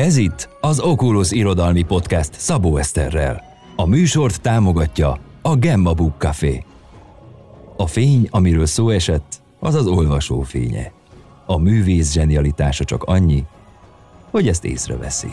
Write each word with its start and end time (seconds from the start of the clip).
Ez 0.00 0.16
itt 0.16 0.48
az 0.60 0.80
Oculus 0.80 1.30
Irodalmi 1.30 1.82
Podcast 1.82 2.34
Szabó 2.34 2.76
Eszterrel. 2.76 3.44
A 3.76 3.86
műsort 3.86 4.40
támogatja 4.40 5.20
a 5.42 5.56
Gemma 5.56 5.94
Book 5.94 6.18
Café. 6.18 6.64
A 7.76 7.86
fény, 7.86 8.28
amiről 8.30 8.66
szó 8.66 8.88
esett, 8.88 9.42
az 9.58 9.74
az 9.74 9.86
olvasó 9.86 10.42
fénye. 10.42 10.92
A 11.46 11.56
művész 11.58 12.12
zsenialitása 12.12 12.84
csak 12.84 13.02
annyi, 13.02 13.44
hogy 14.30 14.48
ezt 14.48 14.64
észreveszi. 14.64 15.32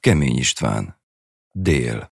Kemény 0.00 0.36
István. 0.36 1.00
Dél. 1.50 2.12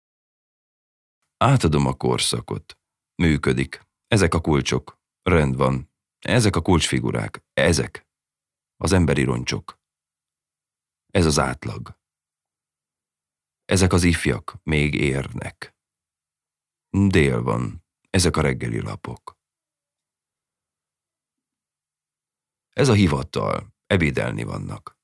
Átadom 1.37 1.87
a 1.87 1.93
korszakot. 1.93 2.79
Működik. 3.23 3.81
Ezek 4.07 4.35
a 4.35 4.41
kulcsok. 4.41 4.99
Rend 5.23 5.57
van. 5.57 5.93
Ezek 6.25 6.57
a 6.57 6.63
kulcsfigurák. 6.63 7.45
Ezek. 7.53 8.07
Az 8.77 8.93
emberi 8.93 9.23
roncsok. 9.23 9.81
Ez 11.11 11.27
az 11.27 11.39
átlag. 11.39 11.99
Ezek 13.65 13.93
az 13.93 14.05
ifjak 14.05 14.59
még 14.63 14.95
érnek. 14.95 15.77
Dél 16.91 17.43
van. 17.43 17.85
Ezek 18.11 18.37
a 18.37 18.41
reggeli 18.41 18.81
lapok. 18.81 19.39
Ez 22.71 22.89
a 22.89 22.95
hivatal. 22.95 23.75
Ebédelni 23.87 24.43
vannak. 24.43 24.99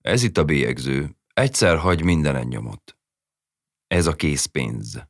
Ez 0.00 0.22
itt 0.22 0.36
a 0.36 0.44
bélyegző. 0.44 1.16
Egyszer 1.32 1.78
hagy 1.78 2.04
mindenen 2.04 2.46
nyomot. 2.46 2.98
Ez 3.86 4.06
a 4.06 4.16
készpénz. 4.16 5.08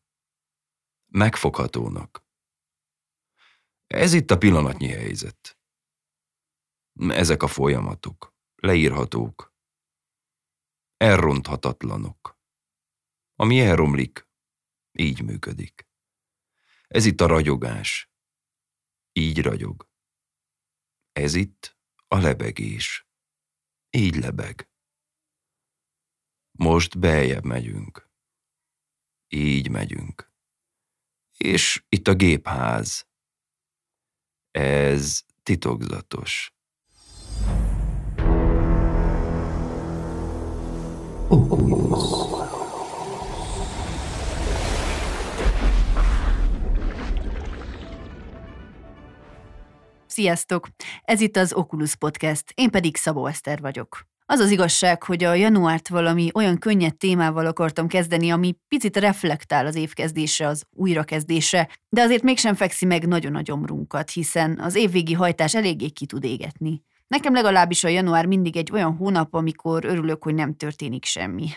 Megfoghatónak. 1.07 2.30
Ez 3.95 4.13
itt 4.13 4.31
a 4.31 4.39
pillanatnyi 4.39 4.89
helyzet. 4.89 5.59
Ezek 7.09 7.43
a 7.43 7.47
folyamatok. 7.47 8.35
Leírhatók. 8.55 9.55
Elronthatatlanok. 10.97 12.39
Ami 13.35 13.61
elromlik, 13.61 14.29
így 14.93 15.23
működik. 15.23 15.89
Ez 16.89 17.05
itt 17.05 17.21
a 17.21 17.27
ragyogás. 17.27 18.11
Így 19.13 19.43
ragyog. 19.43 19.91
Ez 21.13 21.35
itt 21.35 21.79
a 22.09 22.17
lebegés. 22.17 23.09
Így 23.91 24.15
lebeg. 24.15 24.71
Most 26.51 26.99
beljebb 26.99 27.45
megyünk. 27.45 28.11
Így 29.29 29.71
megyünk. 29.71 30.33
És 31.37 31.85
itt 31.89 32.07
a 32.07 32.15
gépház. 32.15 33.10
Ez 34.51 35.21
titokzatos. 35.43 36.53
Sziasztok! 50.07 50.69
Ez 51.05 51.21
itt 51.21 51.37
az 51.37 51.53
Oculus 51.53 51.95
Podcast, 51.95 52.45
én 52.55 52.71
pedig 52.71 52.97
Szabó 52.97 53.27
Eszter 53.27 53.61
vagyok. 53.61 54.07
Az 54.31 54.39
az 54.39 54.51
igazság, 54.51 55.03
hogy 55.03 55.25
a 55.25 55.35
januárt 55.35 55.89
valami 55.89 56.31
olyan 56.35 56.59
könnyed 56.59 56.97
témával 56.97 57.47
akartam 57.47 57.87
kezdeni, 57.87 58.31
ami 58.31 58.55
picit 58.69 58.97
reflektál 58.97 59.67
az 59.67 59.75
évkezdésre, 59.75 60.47
az 60.47 60.65
újrakezdésre, 60.71 61.69
de 61.89 62.03
azért 62.03 62.23
mégsem 62.23 62.55
fekszi 62.55 62.87
meg 62.87 63.07
nagyon 63.07 63.35
a 63.35 63.41
gyomrunkat, 63.41 64.11
hiszen 64.11 64.59
az 64.59 64.75
évvégi 64.75 65.13
hajtás 65.13 65.55
eléggé 65.55 65.89
ki 65.89 66.07
tud 66.07 66.25
égetni. 66.25 66.83
Nekem 67.07 67.35
legalábbis 67.35 67.85
a 67.85 67.89
január 67.89 68.27
mindig 68.27 68.57
egy 68.57 68.71
olyan 68.73 68.97
hónap, 68.97 69.35
amikor 69.35 69.85
örülök, 69.85 70.23
hogy 70.23 70.35
nem 70.35 70.55
történik 70.55 71.05
semmi. 71.05 71.49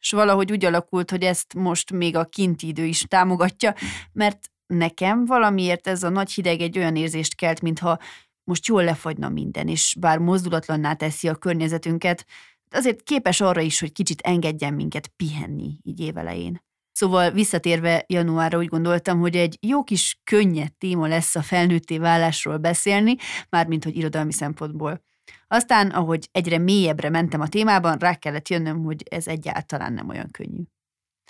És 0.00 0.10
valahogy 0.10 0.52
úgy 0.52 0.64
alakult, 0.64 1.10
hogy 1.10 1.22
ezt 1.22 1.54
most 1.54 1.92
még 1.92 2.16
a 2.16 2.24
kinti 2.24 2.66
idő 2.66 2.84
is 2.84 3.02
támogatja, 3.08 3.74
mert 4.12 4.50
nekem 4.66 5.24
valamiért 5.24 5.86
ez 5.86 6.02
a 6.02 6.08
nagy 6.08 6.32
hideg 6.32 6.60
egy 6.60 6.78
olyan 6.78 6.96
érzést 6.96 7.34
kelt, 7.34 7.60
mintha 7.60 7.98
most 8.44 8.66
jól 8.66 8.84
lefagyna 8.84 9.28
minden, 9.28 9.68
és 9.68 9.96
bár 10.00 10.18
mozdulatlanná 10.18 10.94
teszi 10.94 11.28
a 11.28 11.34
környezetünket, 11.34 12.26
azért 12.70 13.02
képes 13.02 13.40
arra 13.40 13.60
is, 13.60 13.80
hogy 13.80 13.92
kicsit 13.92 14.20
engedjen 14.20 14.74
minket 14.74 15.08
pihenni 15.08 15.78
így 15.82 16.00
évelején. 16.00 16.62
Szóval 16.92 17.30
visszatérve 17.30 18.04
januárra 18.06 18.58
úgy 18.58 18.66
gondoltam, 18.66 19.18
hogy 19.18 19.36
egy 19.36 19.58
jó 19.60 19.84
kis 19.84 20.20
könnyed 20.24 20.72
téma 20.72 21.06
lesz 21.06 21.34
a 21.34 21.42
felnőtté 21.42 21.98
válásról 21.98 22.56
beszélni, 22.56 23.16
mármint 23.48 23.84
hogy 23.84 23.96
irodalmi 23.96 24.32
szempontból. 24.32 25.02
Aztán, 25.46 25.90
ahogy 25.90 26.28
egyre 26.32 26.58
mélyebbre 26.58 27.10
mentem 27.10 27.40
a 27.40 27.48
témában, 27.48 27.98
rá 27.98 28.14
kellett 28.14 28.48
jönnöm, 28.48 28.84
hogy 28.84 29.02
ez 29.10 29.26
egyáltalán 29.26 29.92
nem 29.92 30.08
olyan 30.08 30.30
könnyű. 30.30 30.62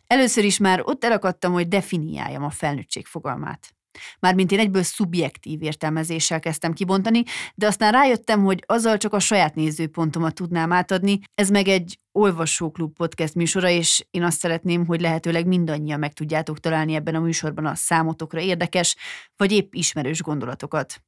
Először 0.07 0.45
is 0.45 0.59
már 0.59 0.81
ott 0.85 1.05
elakadtam, 1.05 1.53
hogy 1.53 1.69
definiáljam 1.69 2.45
a 2.45 2.51
felnőttség 2.51 3.07
fogalmát. 3.07 3.75
Mármint 4.19 4.53
én 4.53 4.59
egyből 4.59 4.83
szubjektív 4.83 5.63
értelmezéssel 5.63 6.41
kezdtem 6.41 6.73
kibontani, 6.73 7.23
de 7.55 7.67
aztán 7.67 7.93
rájöttem, 7.93 8.45
hogy 8.45 8.63
azzal 8.67 8.97
csak 8.97 9.13
a 9.13 9.19
saját 9.19 9.55
nézőpontomat 9.55 10.35
tudnám 10.35 10.73
átadni. 10.73 11.19
Ez 11.35 11.51
meg 11.51 11.69
egy 11.69 11.99
olvasóklub 12.13 12.93
podcast 12.93 13.35
műsora, 13.35 13.69
és 13.69 14.07
én 14.11 14.23
azt 14.23 14.39
szeretném, 14.39 14.87
hogy 14.87 15.01
lehetőleg 15.01 15.47
mindannyian 15.47 15.99
meg 15.99 16.13
tudjátok 16.13 16.61
találni 16.61 16.95
ebben 16.95 17.15
a 17.15 17.21
műsorban 17.21 17.67
a 17.67 17.75
számotokra 17.75 18.41
érdekes, 18.41 18.97
vagy 19.37 19.53
épp 19.53 19.75
ismerős 19.75 20.23
gondolatokat. 20.23 21.03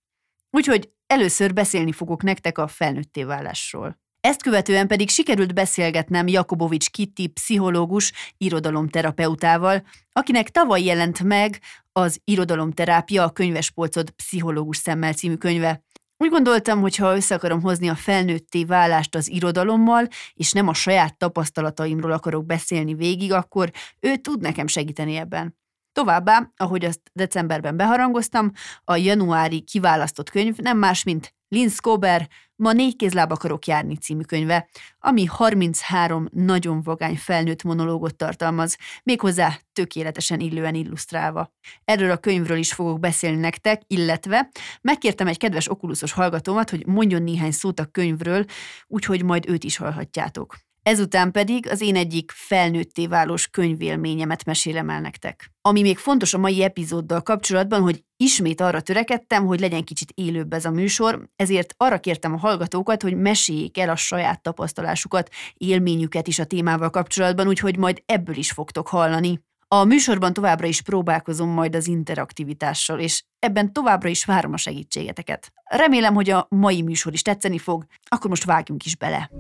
Úgyhogy 0.51 0.91
először 1.07 1.53
beszélni 1.53 1.93
fogok 1.93 2.23
nektek 2.23 2.59
a 2.59 2.67
felnőtté 2.67 3.25
válásról. 3.25 4.05
Ezt 4.27 4.43
követően 4.43 4.87
pedig 4.87 5.09
sikerült 5.09 5.55
beszélgetnem 5.55 6.29
Jakobovics 6.29 6.91
Kitti 6.91 7.27
pszichológus 7.27 8.13
irodalomterapeutával, 8.37 9.83
akinek 10.13 10.51
tavaly 10.51 10.83
jelent 10.83 11.23
meg 11.23 11.61
az 11.93 12.21
Irodalomterápia 12.25 13.25
a 13.25 13.31
könyvespolcod 13.31 14.11
pszichológus 14.11 14.77
szemmel 14.77 15.13
című 15.13 15.35
könyve. 15.35 15.83
Úgy 16.17 16.31
gondoltam, 16.31 16.81
hogy 16.81 16.97
ha 16.97 17.17
össze 17.17 17.35
akarom 17.35 17.61
hozni 17.61 17.89
a 17.89 17.95
felnőtté 17.95 18.65
válást 18.65 19.15
az 19.15 19.31
irodalommal, 19.31 20.09
és 20.35 20.53
nem 20.53 20.69
a 20.69 20.75
saját 20.75 21.19
tapasztalataimról 21.19 22.13
akarok 22.13 22.47
beszélni 22.47 22.95
végig, 22.95 23.33
akkor 23.33 23.71
ő 24.01 24.17
tud 24.17 24.41
nekem 24.41 24.67
segíteni 24.67 25.17
ebben. 25.17 25.57
Továbbá, 25.97 26.51
ahogy 26.57 26.85
azt 26.85 27.01
decemberben 27.13 27.77
beharangoztam, 27.77 28.53
a 28.85 28.97
januári 28.97 29.61
kiválasztott 29.61 30.31
könyv 30.31 30.57
nem 30.57 30.79
más, 30.79 31.03
mint 31.03 31.35
Lynn 31.49 31.69
Skober 31.69 32.29
Ma 32.57 32.73
négy 32.73 32.97
kézláb 32.97 33.33
akarok 33.33 33.67
járni 33.67 33.97
című 33.97 34.23
könyve, 34.23 34.69
ami 34.99 35.25
33 35.25 36.29
nagyon 36.31 36.83
vagány 36.83 37.17
felnőtt 37.17 37.63
monológot 37.63 38.17
tartalmaz, 38.17 38.77
méghozzá 39.03 39.59
tökéletesen 39.73 40.41
illően 40.41 40.75
illusztrálva. 40.75 41.53
Erről 41.85 42.11
a 42.11 42.17
könyvről 42.17 42.59
is 42.59 42.73
fogok 42.73 43.01
beszélni 43.01 43.41
nektek, 43.41 43.83
illetve 43.87 44.49
megkértem 44.81 45.27
egy 45.27 45.39
kedves 45.39 45.71
okuluszos 45.71 46.13
hallgatómat, 46.13 46.71
hogy 46.71 46.87
mondjon 46.87 47.23
néhány 47.23 47.53
szót 47.53 47.81
a 47.81 47.87
könyvről, 47.87 48.45
úgyhogy 48.87 49.25
majd 49.25 49.49
őt 49.49 49.65
is 49.65 49.77
hallhatjátok. 49.77 50.66
Ezután 50.89 51.33
pedig 51.33 51.69
az 51.69 51.81
én 51.81 51.97
egyik 51.97 52.31
felnőtté 52.35 53.07
válós 53.07 53.47
könyvélményemet 53.47 54.45
mesélem 54.45 54.91
el 54.91 55.01
nektek. 55.01 55.51
Ami 55.61 55.83
még 55.83 55.99
fontos 55.99 56.35
a 56.35 56.39
mai 56.39 56.63
epizóddal 56.63 57.23
kapcsolatban, 57.23 57.81
hogy 57.81 58.05
ismét 58.17 58.61
arra 58.61 58.81
törekedtem, 58.81 59.47
hogy 59.47 59.61
legyen 59.61 59.85
kicsit 59.85 60.13
élőbb 60.15 60.53
ez 60.53 60.65
a 60.65 60.71
műsor, 60.71 61.29
ezért 61.37 61.75
arra 61.77 61.99
kértem 61.99 62.33
a 62.33 62.39
hallgatókat, 62.39 63.03
hogy 63.03 63.17
meséljék 63.17 63.79
el 63.79 63.89
a 63.89 63.97
saját 63.97 64.43
tapasztalásukat, 64.43 65.31
élményüket 65.55 66.27
is 66.27 66.39
a 66.39 66.45
témával 66.45 66.91
kapcsolatban, 66.91 67.49
úgyhogy 67.49 67.77
majd 67.77 68.03
ebből 68.07 68.37
is 68.37 68.51
fogtok 68.51 68.89
hallani. 68.89 69.41
A 69.69 69.85
műsorban 69.85 70.33
továbbra 70.33 70.67
is 70.67 70.83
próbálkozom 70.83 71.49
majd 71.49 71.75
az 71.75 71.87
interaktivitással, 71.87 72.99
és 72.99 73.25
ebben 73.39 73.73
továbbra 73.73 74.09
is 74.09 74.25
várom 74.25 74.53
a 74.53 74.57
segítségeteket. 74.57 75.53
Remélem, 75.65 76.15
hogy 76.15 76.31
a 76.31 76.47
mai 76.51 76.83
műsor 76.83 77.13
is 77.13 77.23
tetszeni 77.23 77.59
fog, 77.59 77.85
akkor 78.09 78.31
most 78.31 78.45
vágjunk 78.45 78.85
is 78.85 78.97
bele. 78.97 79.31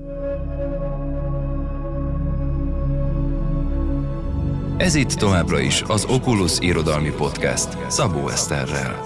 Ez 4.78 4.94
itt 4.94 5.12
továbbra 5.12 5.61
is 5.61 5.82
az 5.82 6.05
Oculus 6.05 6.58
Irodalmi 6.58 7.11
Podcast 7.11 7.90
Szabó 7.90 8.28
Eszterrel. 8.28 9.05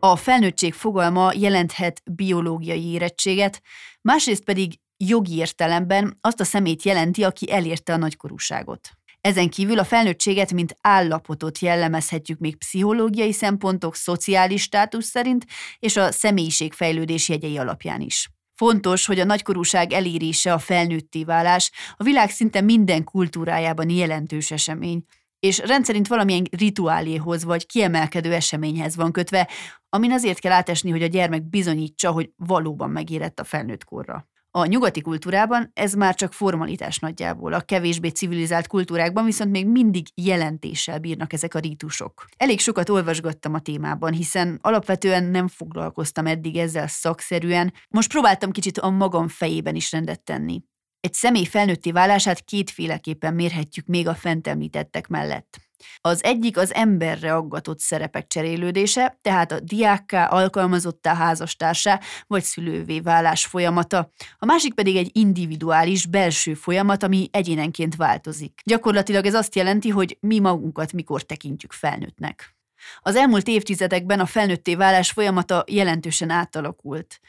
A 0.00 0.16
felnőttség 0.16 0.72
fogalma 0.72 1.32
jelenthet 1.36 2.02
biológiai 2.10 2.90
érettséget, 2.90 3.62
másrészt 4.00 4.44
pedig 4.44 4.80
jogi 4.96 5.36
értelemben 5.36 6.18
azt 6.20 6.40
a 6.40 6.44
szemét 6.44 6.82
jelenti, 6.82 7.22
aki 7.22 7.52
elérte 7.52 7.92
a 7.92 7.96
nagykorúságot. 7.96 8.90
Ezen 9.20 9.48
kívül 9.48 9.78
a 9.78 9.84
felnőttséget, 9.84 10.52
mint 10.52 10.76
állapotot 10.80 11.58
jellemezhetjük 11.58 12.38
még 12.38 12.56
pszichológiai 12.56 13.32
szempontok, 13.32 13.94
szociális 13.94 14.62
státusz 14.62 15.06
szerint 15.06 15.46
és 15.78 15.96
a 15.96 16.12
személyiségfejlődés 16.12 17.28
jegyei 17.28 17.58
alapján 17.58 18.00
is. 18.00 18.28
Fontos, 18.54 19.06
hogy 19.06 19.20
a 19.20 19.24
nagykorúság 19.24 19.92
elérése 19.92 20.52
a 20.52 20.58
felnőtté 20.58 21.24
válás 21.24 21.70
a 21.96 22.02
világ 22.02 22.30
szinte 22.30 22.60
minden 22.60 23.04
kultúrájában 23.04 23.90
jelentős 23.90 24.50
esemény, 24.50 25.04
és 25.38 25.58
rendszerint 25.58 26.08
valamilyen 26.08 26.46
rituáléhoz 26.50 27.44
vagy 27.44 27.66
kiemelkedő 27.66 28.32
eseményhez 28.32 28.96
van 28.96 29.12
kötve, 29.12 29.48
amin 29.88 30.12
azért 30.12 30.38
kell 30.38 30.52
átesni, 30.52 30.90
hogy 30.90 31.02
a 31.02 31.06
gyermek 31.06 31.48
bizonyítsa, 31.48 32.10
hogy 32.10 32.30
valóban 32.36 32.90
megérett 32.90 33.40
a 33.40 33.44
felnőtt 33.44 33.84
korra. 33.84 34.28
A 34.56 34.66
nyugati 34.66 35.00
kultúrában 35.00 35.70
ez 35.72 35.94
már 35.94 36.14
csak 36.14 36.32
formalitás 36.32 36.98
nagyjából, 36.98 37.52
a 37.52 37.60
kevésbé 37.60 38.08
civilizált 38.08 38.66
kultúrákban 38.66 39.24
viszont 39.24 39.50
még 39.50 39.66
mindig 39.66 40.06
jelentéssel 40.14 40.98
bírnak 40.98 41.32
ezek 41.32 41.54
a 41.54 41.58
rítusok. 41.58 42.24
Elég 42.36 42.60
sokat 42.60 42.88
olvasgattam 42.88 43.54
a 43.54 43.60
témában, 43.60 44.12
hiszen 44.12 44.58
alapvetően 44.62 45.24
nem 45.24 45.48
foglalkoztam 45.48 46.26
eddig 46.26 46.56
ezzel 46.56 46.86
szakszerűen, 46.86 47.72
most 47.88 48.10
próbáltam 48.10 48.50
kicsit 48.50 48.78
a 48.78 48.90
magam 48.90 49.28
fejében 49.28 49.74
is 49.74 49.92
rendet 49.92 50.24
tenni. 50.24 50.62
Egy 51.00 51.14
személy 51.14 51.44
felnőtti 51.44 51.92
válását 51.92 52.40
kétféleképpen 52.40 53.34
mérhetjük 53.34 53.86
még 53.86 54.08
a 54.08 54.14
fent 54.14 54.46
említettek 54.46 55.08
mellett. 55.08 55.63
Az 56.00 56.24
egyik 56.24 56.56
az 56.56 56.74
emberre 56.74 57.34
aggatott 57.34 57.78
szerepek 57.80 58.26
cserélődése, 58.26 59.18
tehát 59.22 59.52
a 59.52 59.60
diákká, 59.60 60.26
alkalmazottá, 60.26 61.14
házastársá 61.14 62.00
vagy 62.26 62.42
szülővé 62.42 63.00
válás 63.00 63.46
folyamata. 63.46 64.10
A 64.38 64.44
másik 64.44 64.74
pedig 64.74 64.96
egy 64.96 65.10
individuális 65.12 66.06
belső 66.06 66.54
folyamat, 66.54 67.02
ami 67.02 67.28
egyénenként 67.32 67.96
változik. 67.96 68.60
Gyakorlatilag 68.64 69.26
ez 69.26 69.34
azt 69.34 69.54
jelenti, 69.54 69.88
hogy 69.88 70.16
mi 70.20 70.38
magunkat 70.38 70.92
mikor 70.92 71.22
tekintjük 71.22 71.72
felnőttnek. 71.72 72.54
Az 73.00 73.16
elmúlt 73.16 73.48
évtizedekben 73.48 74.20
a 74.20 74.26
felnőtté 74.26 74.74
válás 74.74 75.10
folyamata 75.10 75.64
jelentősen 75.66 76.30
átalakult 76.30 77.20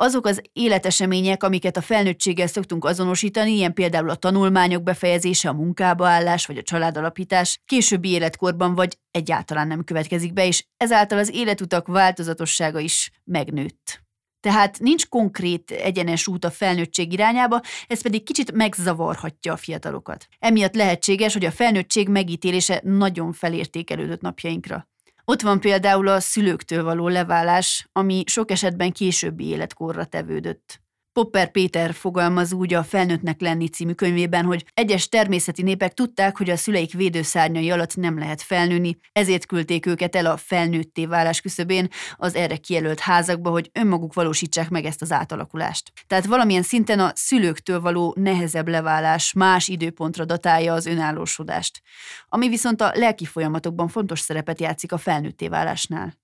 azok 0.00 0.26
az 0.26 0.42
életesemények, 0.52 1.42
amiket 1.42 1.76
a 1.76 1.80
felnőttséggel 1.80 2.46
szoktunk 2.46 2.84
azonosítani, 2.84 3.52
ilyen 3.52 3.74
például 3.74 4.10
a 4.10 4.14
tanulmányok 4.14 4.82
befejezése, 4.82 5.48
a 5.48 5.52
munkába 5.52 6.08
állás 6.08 6.46
vagy 6.46 6.58
a 6.58 6.62
családalapítás, 6.62 7.60
későbbi 7.64 8.08
életkorban 8.08 8.74
vagy 8.74 8.98
egyáltalán 9.10 9.66
nem 9.66 9.84
következik 9.84 10.32
be, 10.32 10.46
és 10.46 10.64
ezáltal 10.76 11.18
az 11.18 11.34
életutak 11.34 11.86
változatossága 11.86 12.78
is 12.78 13.10
megnőtt. 13.24 14.06
Tehát 14.40 14.78
nincs 14.78 15.08
konkrét 15.08 15.70
egyenes 15.70 16.26
út 16.26 16.44
a 16.44 16.50
felnőttség 16.50 17.12
irányába, 17.12 17.60
ez 17.86 18.02
pedig 18.02 18.24
kicsit 18.24 18.52
megzavarhatja 18.52 19.52
a 19.52 19.56
fiatalokat. 19.56 20.26
Emiatt 20.38 20.74
lehetséges, 20.74 21.32
hogy 21.32 21.44
a 21.44 21.50
felnőttség 21.50 22.08
megítélése 22.08 22.80
nagyon 22.84 23.32
felértékelődött 23.32 24.20
napjainkra. 24.20 24.88
Ott 25.30 25.40
van 25.40 25.60
például 25.60 26.08
a 26.08 26.20
szülőktől 26.20 26.82
való 26.82 27.08
leválás, 27.08 27.88
ami 27.92 28.22
sok 28.26 28.50
esetben 28.50 28.92
későbbi 28.92 29.44
életkorra 29.44 30.04
tevődött. 30.04 30.80
Popper 31.18 31.50
Péter 31.50 31.94
fogalmaz 31.94 32.52
úgy 32.52 32.74
a 32.74 32.82
Felnőttnek 32.82 33.40
lenni 33.40 33.68
című 33.68 33.92
könyvében, 33.92 34.44
hogy 34.44 34.64
egyes 34.74 35.08
természeti 35.08 35.62
népek 35.62 35.94
tudták, 35.94 36.36
hogy 36.36 36.50
a 36.50 36.56
szüleik 36.56 36.92
védőszárnyai 36.92 37.70
alatt 37.70 37.96
nem 37.96 38.18
lehet 38.18 38.42
felnőni, 38.42 38.96
ezért 39.12 39.46
küldték 39.46 39.86
őket 39.86 40.16
el 40.16 40.26
a 40.26 40.36
felnőtté 40.36 41.06
válás 41.06 41.40
küszöbén 41.40 41.88
az 42.16 42.34
erre 42.34 42.56
kijelölt 42.56 43.00
házakba, 43.00 43.50
hogy 43.50 43.70
önmaguk 43.72 44.14
valósítsák 44.14 44.68
meg 44.68 44.84
ezt 44.84 45.02
az 45.02 45.12
átalakulást. 45.12 45.92
Tehát 46.06 46.26
valamilyen 46.26 46.62
szinten 46.62 47.00
a 47.00 47.12
szülőktől 47.14 47.80
való 47.80 48.14
nehezebb 48.18 48.68
leválás 48.68 49.32
más 49.32 49.68
időpontra 49.68 50.24
datálja 50.24 50.72
az 50.72 50.86
önállósodást, 50.86 51.82
ami 52.28 52.48
viszont 52.48 52.80
a 52.80 52.92
lelki 52.94 53.24
folyamatokban 53.24 53.88
fontos 53.88 54.20
szerepet 54.20 54.60
játszik 54.60 54.92
a 54.92 54.98
felnőtté 54.98 55.48
válásnál. 55.48 56.14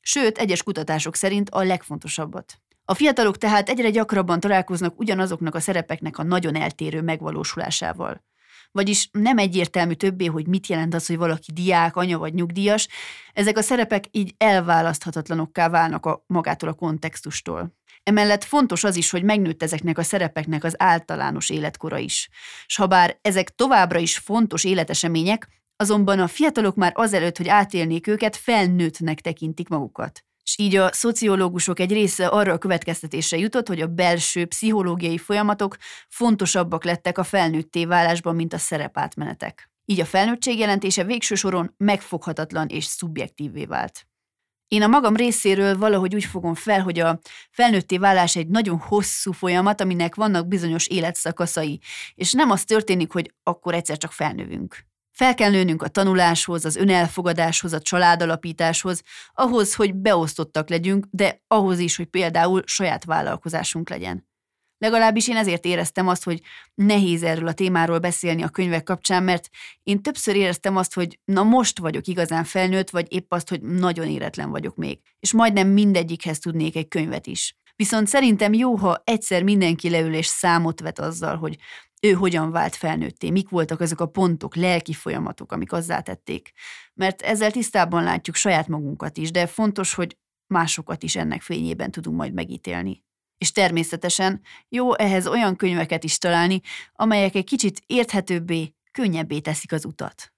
Sőt, 0.00 0.38
egyes 0.38 0.62
kutatások 0.62 1.16
szerint 1.16 1.50
a 1.50 1.62
legfontosabbat. 1.62 2.58
A 2.86 2.94
fiatalok 2.94 3.38
tehát 3.38 3.68
egyre 3.68 3.90
gyakrabban 3.90 4.40
találkoznak 4.40 4.98
ugyanazoknak 4.98 5.54
a 5.54 5.60
szerepeknek 5.60 6.18
a 6.18 6.22
nagyon 6.22 6.56
eltérő 6.56 7.02
megvalósulásával. 7.02 8.24
Vagyis 8.72 9.08
nem 9.12 9.38
egyértelmű 9.38 9.92
többé, 9.92 10.24
hogy 10.24 10.46
mit 10.46 10.66
jelent 10.66 10.94
az, 10.94 11.06
hogy 11.06 11.16
valaki 11.16 11.52
diák, 11.52 11.96
anya 11.96 12.18
vagy 12.18 12.34
nyugdíjas, 12.34 12.88
ezek 13.32 13.56
a 13.56 13.62
szerepek 13.62 14.04
így 14.10 14.34
elválaszthatatlanokká 14.36 15.68
válnak 15.68 16.06
a 16.06 16.24
magától 16.26 16.68
a 16.68 16.72
kontextustól. 16.72 17.76
Emellett 18.02 18.44
fontos 18.44 18.84
az 18.84 18.96
is, 18.96 19.10
hogy 19.10 19.22
megnőtt 19.22 19.62
ezeknek 19.62 19.98
a 19.98 20.02
szerepeknek 20.02 20.64
az 20.64 20.74
általános 20.78 21.50
életkora 21.50 21.98
is. 21.98 22.28
S 22.66 22.76
ha 22.76 22.86
bár 22.86 23.18
ezek 23.22 23.54
továbbra 23.54 23.98
is 23.98 24.18
fontos 24.18 24.64
életesemények, 24.64 25.48
azonban 25.76 26.20
a 26.20 26.26
fiatalok 26.26 26.74
már 26.74 26.92
azelőtt, 26.94 27.36
hogy 27.36 27.48
átélnék 27.48 28.06
őket, 28.06 28.36
felnőttnek 28.36 29.20
tekintik 29.20 29.68
magukat. 29.68 30.24
És 30.44 30.58
így 30.58 30.76
a 30.76 30.92
szociológusok 30.92 31.80
egy 31.80 31.92
része 31.92 32.26
arra 32.26 32.52
a 32.52 32.58
következtetésre 32.58 33.38
jutott, 33.38 33.68
hogy 33.68 33.80
a 33.80 33.86
belső 33.86 34.46
pszichológiai 34.46 35.18
folyamatok 35.18 35.76
fontosabbak 36.08 36.84
lettek 36.84 37.18
a 37.18 37.24
felnőtté 37.24 37.84
válásban, 37.84 38.34
mint 38.34 38.52
a 38.52 38.58
szerepátmenetek. 38.58 39.70
Így 39.84 40.00
a 40.00 40.04
felnőttség 40.04 40.58
jelentése 40.58 41.04
végső 41.04 41.34
soron 41.34 41.74
megfoghatatlan 41.76 42.68
és 42.68 42.84
szubjektívvé 42.84 43.64
vált. 43.64 44.06
Én 44.68 44.82
a 44.82 44.86
magam 44.86 45.16
részéről 45.16 45.78
valahogy 45.78 46.14
úgy 46.14 46.24
fogom 46.24 46.54
fel, 46.54 46.82
hogy 46.82 46.98
a 46.98 47.18
felnőtté 47.50 47.98
válás 47.98 48.36
egy 48.36 48.48
nagyon 48.48 48.78
hosszú 48.78 49.32
folyamat, 49.32 49.80
aminek 49.80 50.14
vannak 50.14 50.48
bizonyos 50.48 50.86
életszakaszai, 50.86 51.80
és 52.14 52.32
nem 52.32 52.50
az 52.50 52.64
történik, 52.64 53.12
hogy 53.12 53.34
akkor 53.42 53.74
egyszer 53.74 53.96
csak 53.96 54.12
felnövünk. 54.12 54.86
Fel 55.14 55.34
kell 55.34 55.50
nőnünk 55.50 55.82
a 55.82 55.88
tanuláshoz, 55.88 56.64
az 56.64 56.76
önelfogadáshoz, 56.76 57.72
a 57.72 57.80
családalapításhoz, 57.80 59.02
ahhoz, 59.32 59.74
hogy 59.74 59.94
beosztottak 59.94 60.68
legyünk, 60.68 61.06
de 61.10 61.42
ahhoz 61.46 61.78
is, 61.78 61.96
hogy 61.96 62.06
például 62.06 62.62
saját 62.66 63.04
vállalkozásunk 63.04 63.90
legyen. 63.90 64.28
Legalábbis 64.78 65.28
én 65.28 65.36
ezért 65.36 65.64
éreztem 65.64 66.08
azt, 66.08 66.24
hogy 66.24 66.40
nehéz 66.74 67.22
erről 67.22 67.48
a 67.48 67.52
témáról 67.52 67.98
beszélni 67.98 68.42
a 68.42 68.48
könyvek 68.48 68.82
kapcsán, 68.82 69.22
mert 69.22 69.48
én 69.82 70.02
többször 70.02 70.36
éreztem 70.36 70.76
azt, 70.76 70.94
hogy 70.94 71.18
na 71.24 71.42
most 71.42 71.78
vagyok 71.78 72.06
igazán 72.06 72.44
felnőtt, 72.44 72.90
vagy 72.90 73.12
épp 73.12 73.32
azt, 73.32 73.48
hogy 73.48 73.62
nagyon 73.62 74.08
éretlen 74.08 74.50
vagyok 74.50 74.76
még. 74.76 74.98
És 75.20 75.32
majdnem 75.32 75.68
mindegyikhez 75.68 76.38
tudnék 76.38 76.76
egy 76.76 76.88
könyvet 76.88 77.26
is. 77.26 77.56
Viszont 77.76 78.08
szerintem 78.08 78.52
jó, 78.52 78.74
ha 78.76 79.02
egyszer 79.04 79.42
mindenki 79.42 79.90
leül 79.90 80.14
és 80.14 80.26
számot 80.26 80.80
vet 80.80 80.98
azzal, 80.98 81.36
hogy 81.36 81.56
ő 82.04 82.12
hogyan 82.12 82.50
vált 82.50 82.76
felnőtté, 82.76 83.30
mik 83.30 83.48
voltak 83.48 83.80
azok 83.80 84.00
a 84.00 84.06
pontok, 84.06 84.54
lelki 84.54 84.92
folyamatok, 84.92 85.52
amik 85.52 85.72
azzá 85.72 86.00
tették. 86.00 86.52
Mert 86.94 87.22
ezzel 87.22 87.50
tisztában 87.50 88.02
látjuk 88.02 88.36
saját 88.36 88.68
magunkat 88.68 89.16
is, 89.16 89.30
de 89.30 89.46
fontos, 89.46 89.94
hogy 89.94 90.18
másokat 90.46 91.02
is 91.02 91.16
ennek 91.16 91.42
fényében 91.42 91.90
tudunk 91.90 92.16
majd 92.16 92.32
megítélni. 92.32 93.02
És 93.38 93.52
természetesen 93.52 94.40
jó 94.68 94.96
ehhez 94.96 95.26
olyan 95.26 95.56
könyveket 95.56 96.04
is 96.04 96.18
találni, 96.18 96.60
amelyek 96.92 97.34
egy 97.34 97.44
kicsit 97.44 97.82
érthetőbbé, 97.86 98.74
könnyebbé 98.92 99.40
teszik 99.40 99.72
az 99.72 99.84
utat. 99.84 100.33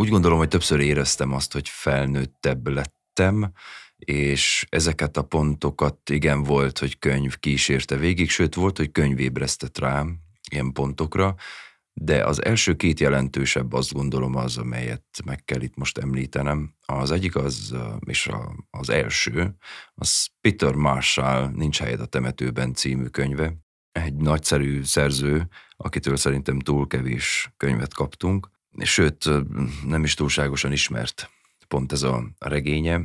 Úgy 0.00 0.08
gondolom, 0.08 0.38
hogy 0.38 0.48
többször 0.48 0.80
éreztem 0.80 1.32
azt, 1.32 1.52
hogy 1.52 1.68
felnőttebb 1.68 2.66
lettem, 2.68 3.52
és 3.96 4.66
ezeket 4.68 5.16
a 5.16 5.22
pontokat 5.22 6.10
igen 6.10 6.42
volt, 6.42 6.78
hogy 6.78 6.98
könyv 6.98 7.36
kísérte 7.36 7.96
végig, 7.96 8.30
sőt 8.30 8.54
volt, 8.54 8.76
hogy 8.76 8.92
könyv 8.92 9.18
ébresztett 9.18 9.78
rám 9.78 10.18
ilyen 10.50 10.72
pontokra, 10.72 11.34
de 11.92 12.24
az 12.24 12.44
első 12.44 12.76
két 12.76 13.00
jelentősebb 13.00 13.72
azt 13.72 13.92
gondolom 13.92 14.36
az, 14.36 14.58
amelyet 14.58 15.04
meg 15.24 15.44
kell 15.44 15.60
itt 15.60 15.76
most 15.76 15.98
említenem. 15.98 16.74
Az 16.86 17.10
egyik 17.10 17.36
az, 17.36 17.74
és 18.06 18.30
az 18.70 18.90
első, 18.90 19.54
az 19.94 20.28
Peter 20.40 20.74
Marshall 20.74 21.50
Nincs 21.54 21.78
helyed 21.78 22.00
a 22.00 22.06
temetőben 22.06 22.74
című 22.74 23.06
könyve. 23.06 23.56
Egy 23.92 24.14
nagyszerű 24.14 24.82
szerző, 24.82 25.48
akitől 25.76 26.16
szerintem 26.16 26.58
túl 26.58 26.86
kevés 26.86 27.52
könyvet 27.56 27.94
kaptunk, 27.94 28.58
sőt, 28.78 29.24
nem 29.86 30.04
is 30.04 30.14
túlságosan 30.14 30.72
ismert 30.72 31.30
pont 31.70 31.92
ez 31.92 32.02
a 32.02 32.24
regénye. 32.38 33.00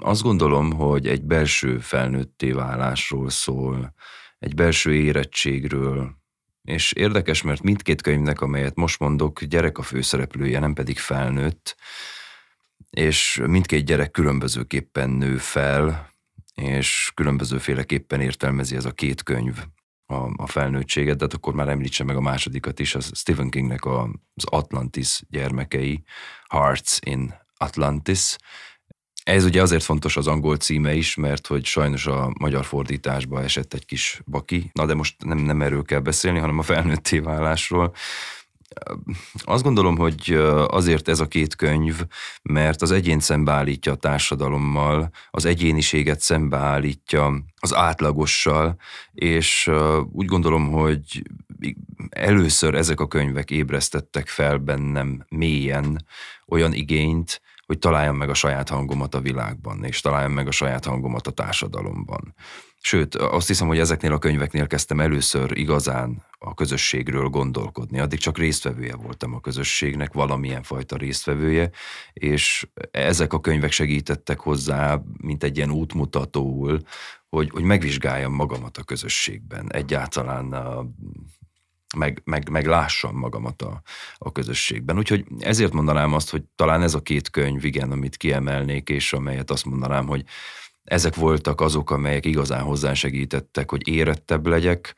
Azt 0.00 0.22
gondolom, 0.22 0.72
hogy 0.72 1.06
egy 1.06 1.22
belső 1.22 1.78
felnőtté 1.78 2.52
válásról 2.52 3.30
szól, 3.30 3.94
egy 4.38 4.54
belső 4.54 4.94
érettségről, 4.94 6.16
és 6.62 6.92
érdekes, 6.92 7.42
mert 7.42 7.62
mindkét 7.62 8.02
könyvnek, 8.02 8.40
amelyet 8.40 8.74
most 8.74 8.98
mondok, 8.98 9.44
gyerek 9.44 9.78
a 9.78 9.82
főszereplője, 9.82 10.58
nem 10.58 10.74
pedig 10.74 10.98
felnőtt, 10.98 11.76
és 12.90 13.40
mindkét 13.46 13.84
gyerek 13.84 14.10
különbözőképpen 14.10 15.10
nő 15.10 15.36
fel, 15.36 16.14
és 16.54 17.10
különbözőféleképpen 17.14 18.20
értelmezi 18.20 18.76
ez 18.76 18.84
a 18.84 18.92
két 18.92 19.22
könyv 19.22 19.64
a, 20.10 20.42
a 20.42 20.46
felnőttséget, 20.46 21.16
de 21.16 21.24
hát 21.24 21.34
akkor 21.34 21.54
már 21.54 21.68
említse 21.68 22.04
meg 22.04 22.16
a 22.16 22.20
másodikat 22.20 22.80
is, 22.80 22.94
az 22.94 23.10
Stephen 23.14 23.50
Kingnek 23.50 23.84
a, 23.84 24.02
az 24.34 24.44
Atlantis 24.44 25.20
gyermekei, 25.30 26.02
Hearts 26.48 26.96
in 27.00 27.34
Atlantis. 27.56 28.36
Ez 29.22 29.44
ugye 29.44 29.62
azért 29.62 29.82
fontos 29.82 30.16
az 30.16 30.26
angol 30.26 30.56
címe 30.56 30.94
is, 30.94 31.14
mert 31.14 31.46
hogy 31.46 31.64
sajnos 31.64 32.06
a 32.06 32.32
magyar 32.38 32.64
fordításba 32.64 33.42
esett 33.42 33.74
egy 33.74 33.86
kis 33.86 34.20
baki, 34.26 34.70
na 34.72 34.86
de 34.86 34.94
most 34.94 35.24
nem, 35.24 35.38
nem 35.38 35.62
erről 35.62 35.82
kell 35.82 36.00
beszélni, 36.00 36.38
hanem 36.38 36.58
a 36.58 36.62
felnőtté 36.62 37.18
válásról. 37.18 37.94
Azt 39.44 39.62
gondolom, 39.62 39.96
hogy 39.96 40.32
azért 40.66 41.08
ez 41.08 41.20
a 41.20 41.28
két 41.28 41.56
könyv, 41.56 42.04
mert 42.42 42.82
az 42.82 42.90
egyén 42.90 43.20
szembeállítja 43.20 43.92
a 43.92 43.96
társadalommal, 43.96 45.10
az 45.30 45.44
egyéniséget 45.44 46.20
szembeállítja 46.20 47.44
az 47.56 47.74
átlagossal, 47.74 48.76
és 49.12 49.70
úgy 50.12 50.26
gondolom, 50.26 50.70
hogy 50.70 51.22
először 52.10 52.74
ezek 52.74 53.00
a 53.00 53.08
könyvek 53.08 53.50
ébresztettek 53.50 54.28
fel 54.28 54.58
bennem 54.58 55.24
mélyen 55.28 56.04
olyan 56.46 56.72
igényt, 56.72 57.40
hogy 57.66 57.78
találjam 57.78 58.16
meg 58.16 58.30
a 58.30 58.34
saját 58.34 58.68
hangomat 58.68 59.14
a 59.14 59.20
világban, 59.20 59.84
és 59.84 60.00
találjam 60.00 60.32
meg 60.32 60.46
a 60.46 60.50
saját 60.50 60.84
hangomat 60.84 61.26
a 61.26 61.30
társadalomban. 61.30 62.34
Sőt, 62.80 63.14
azt 63.14 63.46
hiszem, 63.46 63.66
hogy 63.66 63.78
ezeknél 63.78 64.12
a 64.12 64.18
könyveknél 64.18 64.66
kezdtem 64.66 65.00
először 65.00 65.58
igazán 65.58 66.24
a 66.38 66.54
közösségről 66.54 67.28
gondolkodni. 67.28 67.98
Addig 67.98 68.18
csak 68.18 68.38
résztvevője 68.38 68.96
voltam 68.96 69.34
a 69.34 69.40
közösségnek, 69.40 70.12
valamilyen 70.12 70.62
fajta 70.62 70.96
résztvevője, 70.96 71.70
és 72.12 72.68
ezek 72.90 73.32
a 73.32 73.40
könyvek 73.40 73.72
segítettek 73.72 74.40
hozzá, 74.40 75.02
mint 75.16 75.44
egy 75.44 75.56
ilyen 75.56 75.70
útmutatóul, 75.70 76.80
hogy, 77.28 77.50
hogy 77.50 77.62
megvizsgáljam 77.62 78.32
magamat 78.32 78.76
a 78.76 78.84
közösségben. 78.84 79.72
Egyáltalán 79.72 80.54
meg, 81.96 82.22
meg, 82.24 82.48
meg 82.48 82.66
lássam 82.66 83.16
magamat 83.16 83.62
a, 83.62 83.82
a 84.18 84.32
közösségben. 84.32 84.98
Úgyhogy 84.98 85.24
ezért 85.38 85.72
mondanám 85.72 86.12
azt, 86.12 86.30
hogy 86.30 86.42
talán 86.56 86.82
ez 86.82 86.94
a 86.94 87.02
két 87.02 87.30
könyv, 87.30 87.64
igen, 87.64 87.90
amit 87.90 88.16
kiemelnék, 88.16 88.88
és 88.88 89.12
amelyet 89.12 89.50
azt 89.50 89.64
mondanám, 89.64 90.06
hogy 90.06 90.24
ezek 90.88 91.14
voltak 91.14 91.60
azok, 91.60 91.90
amelyek 91.90 92.26
igazán 92.26 92.62
hozzásegítettek, 92.62 93.70
hogy 93.70 93.88
érettebb 93.88 94.46
legyek, 94.46 94.94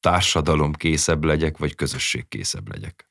társadalom 0.00 0.72
készebb 0.72 1.24
legyek, 1.24 1.58
vagy 1.58 1.74
közösség 1.74 2.28
készebb 2.28 2.68
legyek. 2.68 3.10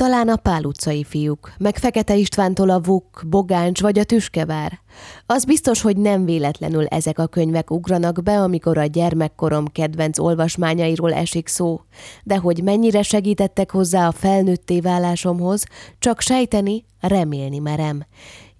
Talán 0.00 0.28
a 0.28 0.36
Pál 0.36 0.64
utcai 0.64 1.04
fiúk, 1.04 1.52
meg 1.58 1.76
Fekete 1.76 2.16
Istvántól 2.16 2.70
a 2.70 2.80
Vuk, 2.80 3.22
Bogáncs 3.26 3.80
vagy 3.80 3.98
a 3.98 4.04
Tüskevár. 4.04 4.80
Az 5.26 5.44
biztos, 5.44 5.80
hogy 5.80 5.96
nem 5.96 6.24
véletlenül 6.24 6.86
ezek 6.86 7.18
a 7.18 7.26
könyvek 7.26 7.70
ugranak 7.70 8.22
be, 8.22 8.38
amikor 8.38 8.78
a 8.78 8.84
gyermekkorom 8.84 9.66
kedvenc 9.66 10.18
olvasmányairól 10.18 11.12
esik 11.12 11.48
szó, 11.48 11.80
de 12.22 12.36
hogy 12.36 12.62
mennyire 12.62 13.02
segítettek 13.02 13.70
hozzá 13.70 14.06
a 14.06 14.12
felnőtté 14.12 14.80
válásomhoz, 14.80 15.64
csak 15.98 16.20
sejteni, 16.20 16.84
remélni 17.00 17.58
merem. 17.58 18.06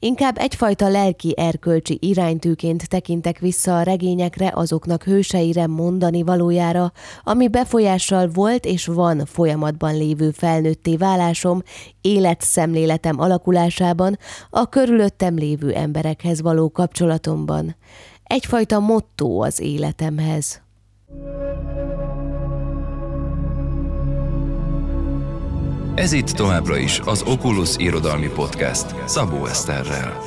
Inkább 0.03 0.39
egyfajta 0.39 0.89
lelki 0.89 1.35
erkölcsi 1.37 1.99
iránytűként 2.01 2.89
tekintek 2.89 3.39
vissza 3.39 3.79
a 3.79 3.83
regényekre, 3.83 4.53
azoknak 4.55 5.03
hőseire 5.03 5.67
mondani 5.67 6.23
valójára, 6.23 6.93
ami 7.23 7.49
befolyással 7.49 8.29
volt 8.29 8.65
és 8.65 8.87
van 8.87 9.25
folyamatban 9.27 9.97
lévő 9.97 10.31
felnőtté 10.31 10.97
válásom, 10.97 11.63
életszemléletem 12.01 13.21
alakulásában, 13.21 14.19
a 14.51 14.69
körülöttem 14.69 15.35
lévő 15.35 15.73
emberekhez 15.73 16.41
való 16.43 16.71
kapcsolatomban. 16.71 17.77
Egyfajta 18.25 18.79
motto 18.79 19.43
az 19.43 19.61
életemhez. 19.61 20.63
Ez 26.01 26.13
itt 26.13 26.31
továbbra 26.31 26.77
is 26.77 26.99
az 26.99 27.23
Oculus 27.23 27.77
Irodalmi 27.77 28.29
Podcast 28.29 29.09
Szabó 29.09 29.47
Eszterrel. 29.47 30.23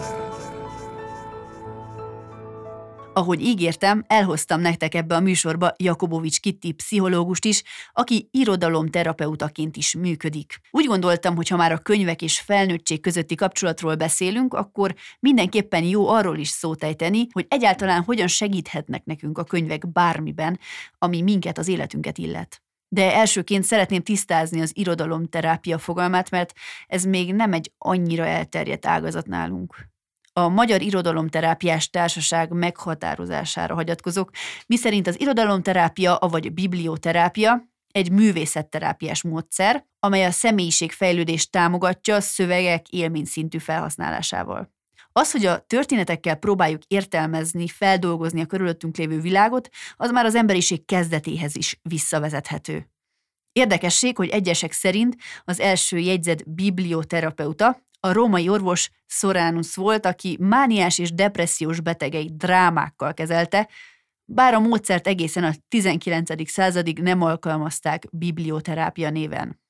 Ahogy 3.14 3.42
ígértem, 3.42 4.04
elhoztam 4.08 4.62
nektek 4.62 4.96
ebbe 4.96 5.16
a 5.16 5.20
műsorba 5.20 5.74
Jakobovics 5.78 6.40
Kitti 6.40 6.72
pszichológust 6.72 7.46
is, 7.46 7.64
aki 7.94 8.28
irodalomterapeutaként 8.32 9.76
is 9.76 9.96
működik. 9.96 10.60
Úgy 10.72 10.86
gondoltam, 10.86 11.36
hogy 11.36 11.48
ha 11.48 11.58
már 11.58 11.72
a 11.72 11.78
könyvek 11.78 12.22
és 12.22 12.40
felnőttség 12.40 13.02
közötti 13.02 13.36
kapcsolatról 13.36 13.96
beszélünk, 13.96 14.54
akkor 14.54 14.94
mindenképpen 15.20 15.84
jó 15.84 16.08
arról 16.08 16.38
is 16.38 16.50
szót 16.50 16.84
ejteni, 16.84 17.28
hogy 17.32 17.46
egyáltalán 17.50 18.04
hogyan 18.04 18.28
segíthetnek 18.28 19.06
nekünk 19.06 19.38
a 19.38 19.44
könyvek 19.44 19.92
bármiben, 19.92 20.60
ami 20.98 21.22
minket, 21.22 21.58
az 21.58 21.68
életünket 21.68 22.18
illet 22.18 22.64
de 22.94 23.14
elsőként 23.16 23.64
szeretném 23.64 24.02
tisztázni 24.02 24.62
az 24.62 24.72
irodalomterápia 24.78 25.78
fogalmát, 25.78 26.30
mert 26.30 26.54
ez 26.88 27.04
még 27.04 27.34
nem 27.34 27.54
egy 27.54 27.72
annyira 27.78 28.26
elterjedt 28.26 28.86
ágazat 28.86 29.28
nálunk. 29.28 29.76
A 30.34 30.48
Magyar 30.48 30.82
Irodalomterápiás 30.82 31.90
Társaság 31.90 32.52
meghatározására 32.52 33.74
hagyatkozok, 33.74 34.30
miszerint 34.68 35.08
az 35.08 35.20
irodalomterápia, 35.20 36.18
vagy 36.20 36.54
biblioterápia 36.54 37.62
egy 37.88 38.12
művészetterápiás 38.12 39.24
módszer, 39.24 39.86
amely 40.00 40.26
a 40.26 40.32
személyiségfejlődést 40.32 41.52
támogatja 41.52 42.22
szövegek 42.22 42.90
élményszintű 42.90 43.58
felhasználásával. 43.58 44.73
Az, 45.16 45.32
hogy 45.32 45.46
a 45.46 45.60
történetekkel 45.60 46.36
próbáljuk 46.36 46.82
értelmezni, 46.88 47.68
feldolgozni 47.68 48.42
a 48.42 48.46
körülöttünk 48.46 48.98
lévő 48.98 49.20
világot, 49.20 49.70
az 49.96 50.12
már 50.12 50.26
az 50.26 50.36
emberiség 50.36 50.86
kezdetéhez 50.86 51.56
is 51.56 51.80
visszavezethető. 51.82 52.88
Érdekesség, 53.52 54.18
hogy 54.18 54.30
egyesek 54.30 54.72
szerint 54.72 55.16
az 55.44 55.60
első 55.60 55.98
jegyzett 55.98 56.50
biblioterapeuta 56.50 57.82
a 58.00 58.12
római 58.12 58.50
orvos 58.50 58.90
Soránus 59.06 59.76
volt, 59.76 60.06
aki 60.06 60.38
mániás 60.40 60.98
és 61.00 61.14
depressziós 61.14 61.82
betegeit 61.82 62.38
drámákkal 62.38 63.14
kezelte, 63.14 63.70
bár 64.26 64.54
a 64.54 64.60
módszert 64.60 65.08
egészen 65.08 65.44
a 65.44 65.54
19. 65.68 66.50
századig 66.50 67.00
nem 67.00 67.22
alkalmazták 67.22 68.08
biblioterápia 68.12 69.10
néven. 69.10 69.63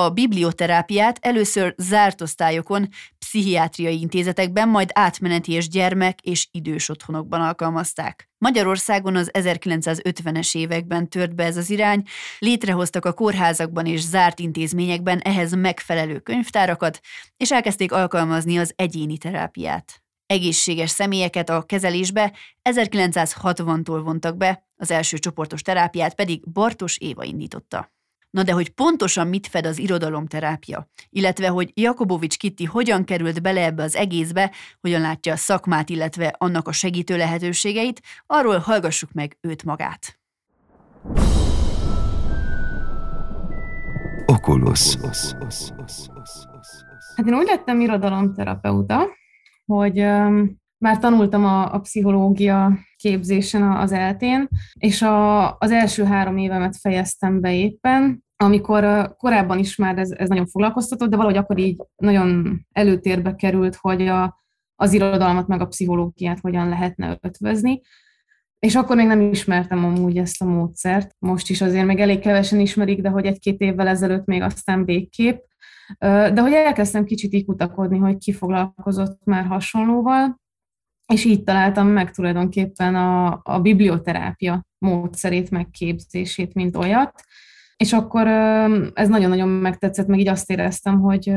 A 0.00 0.10
biblioterápiát 0.10 1.18
először 1.20 1.74
zárt 1.78 2.20
osztályokon, 2.20 2.88
pszichiátriai 3.18 4.00
intézetekben, 4.00 4.68
majd 4.68 4.90
átmeneti 4.92 5.52
és 5.52 5.68
gyermek 5.68 6.20
és 6.20 6.48
idős 6.50 6.88
otthonokban 6.88 7.40
alkalmazták. 7.40 8.28
Magyarországon 8.38 9.16
az 9.16 9.30
1950-es 9.32 10.56
években 10.56 11.08
tört 11.08 11.34
be 11.34 11.44
ez 11.44 11.56
az 11.56 11.70
irány, 11.70 12.02
létrehoztak 12.38 13.04
a 13.04 13.12
kórházakban 13.12 13.86
és 13.86 14.00
zárt 14.00 14.38
intézményekben 14.38 15.18
ehhez 15.18 15.54
megfelelő 15.54 16.18
könyvtárakat, 16.18 17.00
és 17.36 17.52
elkezdték 17.52 17.92
alkalmazni 17.92 18.58
az 18.58 18.72
egyéni 18.76 19.18
terápiát. 19.18 20.02
Egészséges 20.26 20.90
személyeket 20.90 21.48
a 21.48 21.62
kezelésbe 21.62 22.32
1960-tól 22.70 24.00
vontak 24.04 24.36
be, 24.36 24.66
az 24.76 24.90
első 24.90 25.18
csoportos 25.18 25.62
terápiát 25.62 26.14
pedig 26.14 26.50
Bartos 26.50 26.98
Éva 26.98 27.24
indította. 27.24 27.98
Na 28.30 28.42
de 28.42 28.52
hogy 28.52 28.68
pontosan 28.68 29.26
mit 29.26 29.46
fed 29.46 29.66
az 29.66 29.78
irodalomterápia, 29.78 30.88
illetve 31.10 31.48
hogy 31.48 31.70
Jakobovics 31.74 32.36
Kitti 32.36 32.64
hogyan 32.64 33.04
került 33.04 33.42
bele 33.42 33.64
ebbe 33.64 33.82
az 33.82 33.96
egészbe, 33.96 34.52
hogyan 34.80 35.00
látja 35.00 35.32
a 35.32 35.36
szakmát, 35.36 35.88
illetve 35.88 36.34
annak 36.38 36.68
a 36.68 36.72
segítő 36.72 37.16
lehetőségeit, 37.16 38.00
arról 38.26 38.58
hallgassuk 38.58 39.12
meg 39.12 39.36
őt 39.40 39.64
magát. 39.64 40.18
Oculus. 44.26 44.96
Hát 47.16 47.26
én 47.26 47.34
úgy 47.34 47.46
lettem 47.46 47.80
irodalomterapeuta, 47.80 49.06
hogy 49.66 50.00
um, 50.00 50.59
már 50.80 50.98
tanultam 50.98 51.44
a, 51.44 51.74
a 51.74 51.78
pszichológia 51.78 52.78
képzésen 52.96 53.62
az 53.62 53.92
eltén, 53.92 54.48
és 54.78 55.02
a, 55.02 55.56
az 55.58 55.70
első 55.70 56.04
három 56.04 56.36
évemet 56.36 56.76
fejeztem 56.76 57.40
be 57.40 57.54
éppen, 57.54 58.24
amikor 58.36 59.14
korábban 59.16 59.58
is 59.58 59.76
már 59.76 59.98
ez, 59.98 60.10
ez 60.10 60.28
nagyon 60.28 60.46
foglalkoztatott, 60.46 61.10
de 61.10 61.16
valahogy 61.16 61.36
akkor 61.36 61.58
így 61.58 61.76
nagyon 61.96 62.60
előtérbe 62.72 63.34
került, 63.34 63.76
hogy 63.76 64.06
a, 64.06 64.38
az 64.76 64.92
irodalmat 64.92 65.46
meg 65.46 65.60
a 65.60 65.66
pszichológiát 65.66 66.40
hogyan 66.40 66.68
lehetne 66.68 67.18
ötvözni. 67.20 67.80
És 68.58 68.74
akkor 68.74 68.96
még 68.96 69.06
nem 69.06 69.20
ismertem 69.20 69.84
amúgy 69.84 70.18
ezt 70.18 70.42
a 70.42 70.44
módszert. 70.44 71.14
Most 71.18 71.50
is 71.50 71.60
azért 71.60 71.86
még 71.86 71.98
elég 71.98 72.18
kevesen 72.18 72.60
ismerik, 72.60 73.00
de 73.00 73.08
hogy 73.08 73.26
egy-két 73.26 73.60
évvel 73.60 73.88
ezelőtt 73.88 74.24
még 74.24 74.42
aztán 74.42 74.84
végképp. 74.84 75.38
De 75.98 76.40
hogy 76.40 76.52
elkezdtem 76.52 77.04
kicsit 77.04 77.32
így 77.32 77.44
kutakodni, 77.44 77.98
hogy 77.98 78.18
ki 78.18 78.32
foglalkozott 78.32 79.24
már 79.24 79.46
hasonlóval, 79.46 80.40
és 81.12 81.24
így 81.24 81.42
találtam 81.42 81.86
meg 81.86 82.10
tulajdonképpen 82.10 82.94
a, 82.94 83.40
a 83.42 83.60
biblioterápia 83.60 84.64
módszerét, 84.78 85.50
megképzését, 85.50 86.54
mint 86.54 86.76
olyat. 86.76 87.22
És 87.76 87.92
akkor 87.92 88.26
ez 88.94 89.08
nagyon-nagyon 89.08 89.48
megtetszett, 89.48 90.06
meg 90.06 90.18
így 90.18 90.28
azt 90.28 90.50
éreztem, 90.50 91.00
hogy, 91.00 91.32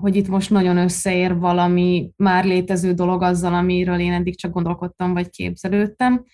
hogy 0.00 0.16
itt 0.16 0.28
most 0.28 0.50
nagyon 0.50 0.76
összeér 0.76 1.38
valami 1.38 2.10
már 2.16 2.44
létező 2.44 2.92
dolog 2.92 3.22
azzal, 3.22 3.54
amiről 3.54 3.98
én 3.98 4.12
eddig 4.12 4.36
csak 4.36 4.52
gondolkodtam, 4.52 5.12
vagy 5.12 5.30
képzelődtem, 5.30 6.24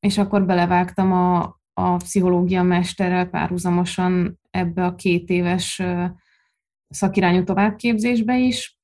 és 0.00 0.18
akkor 0.18 0.46
belevágtam 0.46 1.12
a, 1.12 1.60
a 1.72 1.96
pszichológia 1.96 2.62
mesterrel 2.62 3.26
párhuzamosan 3.26 4.40
ebbe 4.50 4.84
a 4.84 4.94
két 4.94 5.28
éves 5.28 5.82
szakirányú 6.88 7.44
továbbképzésbe 7.44 8.38
is, 8.38 8.78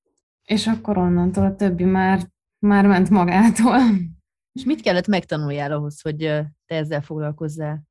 és 0.44 0.66
akkor 0.66 0.99
onnantól 0.99 1.44
a 1.44 1.54
többi 1.54 1.85
már, 1.85 2.20
már 2.58 2.86
ment 2.86 3.10
magától. 3.10 3.78
És 4.52 4.64
mit 4.64 4.80
kellett 4.80 5.06
megtanuljál 5.06 5.72
ahhoz, 5.72 6.00
hogy 6.00 6.16
te 6.66 6.75
ezzel 6.76 7.00
foglalkozzál? 7.00 7.82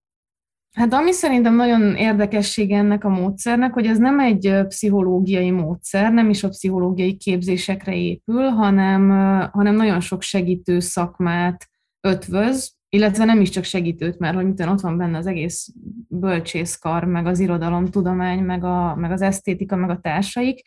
Hát 0.75 0.93
ami 0.93 1.11
szerintem 1.11 1.55
nagyon 1.55 1.95
érdekesség 1.95 2.71
ennek 2.71 3.03
a 3.03 3.09
módszernek, 3.09 3.73
hogy 3.73 3.85
ez 3.85 3.97
nem 3.97 4.19
egy 4.19 4.55
pszichológiai 4.67 5.51
módszer, 5.51 6.13
nem 6.13 6.29
is 6.29 6.43
a 6.43 6.49
pszichológiai 6.49 7.17
képzésekre 7.17 7.95
épül, 7.95 8.43
hanem, 8.43 9.09
hanem 9.51 9.75
nagyon 9.75 9.99
sok 9.99 10.21
segítő 10.21 10.79
szakmát 10.79 11.69
ötvöz, 12.01 12.75
illetve 12.89 13.25
nem 13.25 13.41
is 13.41 13.49
csak 13.49 13.63
segítőt, 13.63 14.19
mert 14.19 14.35
hogy 14.35 14.61
ott 14.61 14.79
van 14.79 14.97
benne 14.97 15.17
az 15.17 15.27
egész 15.27 15.67
bölcsészkar, 16.07 17.03
meg 17.03 17.25
az 17.25 17.39
irodalomtudomány, 17.39 18.39
meg, 18.39 18.63
a, 18.63 18.95
meg 18.95 19.11
az 19.11 19.21
esztétika, 19.21 19.75
meg 19.75 19.89
a 19.89 19.99
társaik. 19.99 20.61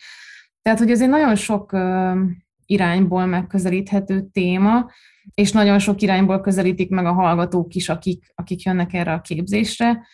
Tehát, 0.62 0.78
hogy 0.78 0.90
ez 0.90 1.02
egy 1.02 1.08
nagyon 1.08 1.34
sok 1.34 1.72
irányból 2.70 3.26
megközelíthető 3.26 4.28
téma, 4.32 4.90
és 5.34 5.52
nagyon 5.52 5.78
sok 5.78 6.02
irányból 6.02 6.40
közelítik 6.40 6.90
meg 6.90 7.06
a 7.06 7.12
hallgatók 7.12 7.74
is, 7.74 7.88
akik, 7.88 8.32
akik 8.34 8.62
jönnek 8.62 8.92
erre 8.92 9.12
a 9.12 9.20
képzésre. 9.20 10.06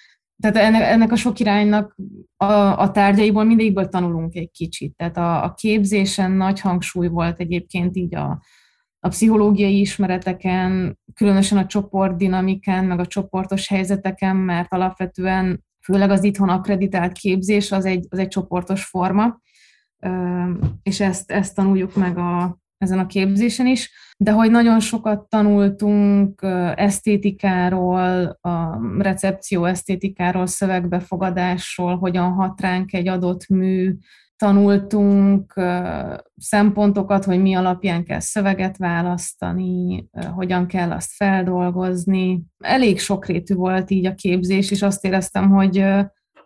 Tehát 0.43 0.57
ennek, 0.57 0.83
ennek 0.83 1.13
a 1.13 1.17
sok 1.17 1.39
iránynak 1.39 1.97
a, 2.37 2.53
a 2.81 2.91
tárgyaiból 2.91 3.45
mindegyikből 3.45 3.89
tanulunk 3.89 4.35
egy 4.35 4.51
kicsit. 4.51 4.97
Tehát 4.97 5.17
a, 5.17 5.45
a 5.45 5.55
képzésen 5.55 6.31
nagy 6.31 6.61
hangsúly 6.61 7.09
volt 7.09 7.41
egyébként 7.41 7.97
így 7.97 8.15
a, 8.15 8.43
a 8.99 9.09
pszichológiai 9.09 9.81
ismereteken, 9.81 10.99
különösen 11.15 11.59
a 11.59 11.67
csoportdinamikán, 11.67 12.85
meg 12.85 12.99
a 12.99 13.07
csoportos 13.07 13.69
helyzeteken, 13.69 14.37
mert 14.37 14.73
alapvetően 14.73 15.65
főleg 15.85 16.11
az 16.11 16.25
itthon 16.25 16.49
akreditált 16.49 17.13
képzés 17.13 17.73
az 17.73 17.85
egy, 17.85 18.07
az 18.09 18.19
egy 18.19 18.29
csoportos 18.29 18.85
forma, 18.85 19.41
és 20.83 21.01
ezt, 21.01 21.31
ezt 21.31 21.55
tanuljuk 21.55 21.97
meg 21.97 22.19
a, 22.19 22.59
ezen 22.79 22.99
a 22.99 23.07
képzésen 23.07 23.67
is, 23.67 23.91
de 24.17 24.31
hogy 24.31 24.51
nagyon 24.51 24.81
sokat 24.81 25.29
tanultunk 25.29 26.43
esztétikáról, 26.77 28.39
a 28.41 28.79
recepció 28.99 29.65
esztétikáról, 29.65 30.47
szövegbefogadásról, 30.47 31.99
hogyan 31.99 32.33
hat 32.33 32.61
ránk 32.61 32.93
egy 32.93 33.09
adott 33.09 33.49
mű, 33.49 33.95
tanultunk 34.37 35.61
szempontokat, 36.37 37.25
hogy 37.25 37.41
mi 37.41 37.55
alapján 37.55 38.05
kell 38.05 38.21
szöveget 38.21 38.77
választani, 38.77 40.09
hogyan 40.35 40.67
kell 40.67 40.91
azt 40.91 41.13
feldolgozni. 41.13 42.43
Elég 42.59 42.99
sokrétű 42.99 43.55
volt 43.55 43.91
így 43.91 44.07
a 44.07 44.15
képzés, 44.15 44.71
és 44.71 44.83
azt 44.83 45.05
éreztem, 45.05 45.51
hogy, 45.51 45.85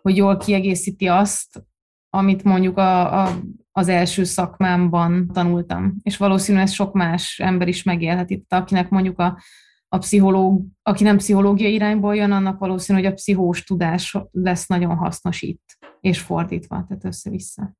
hogy 0.01 0.17
jól 0.17 0.37
kiegészíti 0.37 1.07
azt, 1.07 1.63
amit 2.09 2.43
mondjuk 2.43 2.77
a, 2.77 3.23
a, 3.23 3.39
az 3.71 3.87
első 3.87 4.23
szakmámban 4.23 5.27
tanultam. 5.33 5.95
És 6.01 6.17
valószínűleg 6.17 6.67
ez 6.67 6.73
sok 6.73 6.93
más 6.93 7.39
ember 7.39 7.67
is 7.67 7.83
megélhet 7.83 8.29
itt, 8.29 8.53
akinek 8.53 8.89
mondjuk 8.89 9.19
a, 9.19 9.39
a 9.87 9.97
pszichológ, 9.97 10.65
aki 10.81 11.03
nem 11.03 11.17
pszichológiai 11.17 11.73
irányból 11.73 12.15
jön, 12.15 12.31
annak 12.31 12.59
valószínű, 12.59 12.99
hogy 12.99 13.11
a 13.11 13.13
pszichós 13.13 13.63
tudás 13.63 14.17
lesz 14.31 14.67
nagyon 14.67 14.95
hasznos 14.95 15.41
itt, 15.41 15.77
és 16.01 16.19
fordítva, 16.19 16.85
tehát 16.87 17.05
össze-vissza. 17.05 17.73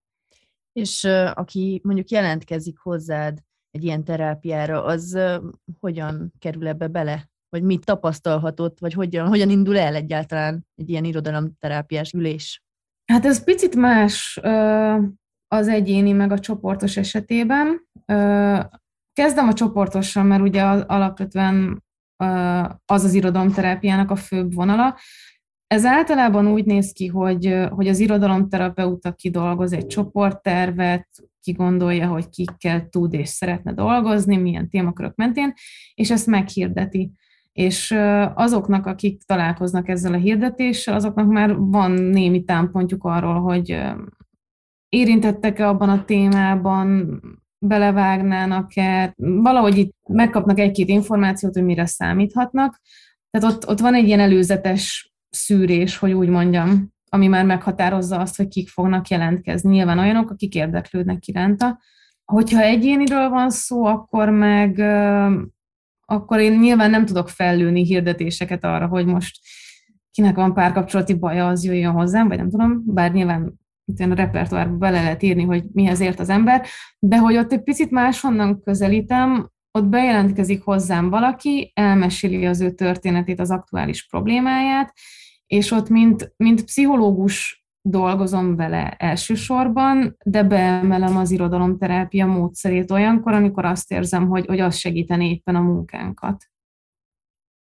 És 0.72 1.04
aki 1.34 1.82
mondjuk 1.84 2.10
jelentkezik 2.10 2.78
hozzád 2.78 3.38
egy 3.72 3.84
ilyen 3.84 4.04
terápiára, 4.04 4.84
az 4.84 5.20
hogyan 5.80 6.34
kerül 6.40 6.68
ebbe 6.68 6.88
bele? 6.88 7.30
Vagy 7.50 7.64
mit 7.64 7.86
tapasztalhatott, 7.86 8.80
vagy 8.80 8.94
hogyan, 8.94 9.28
hogyan 9.28 9.50
indul 9.50 9.78
el 9.78 9.96
egyáltalán 9.96 10.68
egy 10.76 10.90
ilyen 10.90 11.04
irodalomterápiás 11.04 12.12
ülés? 12.14 12.64
Hát 13.12 13.26
ez 13.26 13.44
picit 13.44 13.76
más 13.76 14.40
az 15.48 15.68
egyéni 15.68 16.12
meg 16.12 16.32
a 16.32 16.40
csoportos 16.40 16.98
esetében. 16.98 17.88
Kezdem 19.14 19.48
a 19.48 19.54
csoportosan, 19.54 20.26
mert 20.26 20.42
ugye 20.42 20.64
alapvetően 20.64 21.84
az 22.86 23.04
az 23.04 23.14
irodalomterápiának 23.14 24.12
a 24.12 24.16
főbb 24.16 24.54
vonala. 24.54 24.98
Ez 25.68 25.86
általában 25.86 26.48
úgy 26.48 26.66
néz 26.66 26.92
ki, 26.92 27.08
hogy, 27.08 27.66
hogy 27.70 27.88
az 27.88 28.00
irodalomterapeuta 28.00 29.14
kidolgoz 29.14 29.74
egy 29.74 29.88
csoporttervet, 29.88 31.08
ki 31.42 31.52
gondolja, 31.52 32.08
hogy 32.08 32.30
kikkel 32.30 32.90
tud 32.90 33.14
és 33.14 33.30
szeretne 33.30 33.74
dolgozni, 33.74 34.38
milyen 34.38 34.70
témakörök 34.70 35.16
mentén, 35.16 35.54
és 35.94 36.12
ezt 36.12 36.28
meghirdeti. 36.28 37.12
És 37.60 37.96
azoknak, 38.34 38.86
akik 38.86 39.24
találkoznak 39.24 39.88
ezzel 39.88 40.14
a 40.14 40.18
hirdetéssel, 40.18 40.94
azoknak 40.94 41.28
már 41.28 41.56
van 41.56 41.92
némi 41.92 42.44
támpontjuk 42.44 43.04
arról, 43.04 43.42
hogy 43.42 43.82
érintettek-e 44.90 45.68
abban 45.68 45.90
a 45.90 46.06
témában, 46.06 47.20
belevágnának-e, 47.66 49.14
valahogy 49.18 49.78
itt 49.78 49.96
megkapnak 50.08 50.60
egy-két 50.60 50.88
információt, 50.88 51.54
hogy 51.54 51.64
mire 51.64 51.86
számíthatnak. 51.86 52.80
Tehát 53.30 53.56
ott, 53.56 53.68
ott 53.68 53.80
van 53.80 53.94
egy 53.94 54.08
ilyen 54.08 54.20
előzetes 54.20 55.14
szűrés, 55.30 55.98
hogy 55.98 56.12
úgy 56.12 56.30
mondjam, 56.30 56.94
ami 57.10 57.28
már 57.28 57.46
meghatározza 57.46 58.20
azt, 58.20 58.38
hogy 58.38 58.48
kik 58.48 58.70
fognak 58.70 59.08
jelentkezni. 59.08 59.72
Nyilván 59.72 60.00
olyanok, 60.00 60.30
akik 60.30 60.56
érdeklődnek 60.56 61.28
iránta. 61.28 61.80
Hogyha 62.26 62.62
egyéniről 62.62 63.30
van 63.30 63.50
szó, 63.50 63.86
akkor 63.86 64.30
meg 64.30 64.82
akkor 66.10 66.40
én 66.40 66.60
nyilván 66.60 66.90
nem 66.90 67.06
tudok 67.06 67.30
fellőni 67.30 67.84
hirdetéseket 67.84 68.64
arra, 68.64 68.88
hogy 68.88 69.06
most 69.06 69.40
kinek 70.12 70.36
van 70.36 70.54
párkapcsolati 70.54 71.14
baja, 71.14 71.48
az 71.48 71.64
jöjjön 71.64 71.92
hozzám, 71.92 72.28
vagy 72.28 72.38
nem 72.38 72.50
tudom, 72.50 72.84
bár 72.86 73.12
nyilván 73.12 73.60
itt 73.86 74.00
a 74.00 74.14
repertoárba 74.14 74.78
bele 74.78 75.02
lehet 75.02 75.24
írni, 75.24 75.44
hogy 75.44 75.64
mihez 75.72 76.00
ért 76.00 76.20
az 76.20 76.30
ember, 76.30 76.66
de 77.00 77.18
hogy 77.18 77.38
ott 77.38 77.52
egy 77.52 77.64
picit 77.64 77.92
máshonnan 77.92 78.62
közelítem, 78.62 79.50
ott 79.72 79.86
bejelentkezik 79.86 80.64
hozzám 80.64 81.10
valaki, 81.10 81.72
elmeséli 81.76 82.46
az 82.46 82.62
ő 82.62 82.72
történetét, 82.72 83.40
az 83.40 83.52
aktuális 83.52 84.08
problémáját, 84.08 84.94
és 85.46 85.72
ott 85.72 85.90
mint, 85.90 86.34
mint 86.38 86.64
pszichológus 86.64 87.59
dolgozom 87.82 88.56
vele 88.56 88.90
elsősorban, 88.90 90.18
de 90.26 90.44
beemelem 90.44 91.18
az 91.18 91.32
irodalomterápia 91.32 92.26
módszerét 92.26 92.92
olyankor, 92.92 93.34
amikor 93.34 93.66
azt 93.66 93.92
érzem, 93.92 94.28
hogy, 94.28 94.46
hogy 94.46 94.60
az 94.60 94.76
segíteni 94.76 95.30
éppen 95.30 95.56
a 95.56 95.62
munkánkat. 95.62 96.46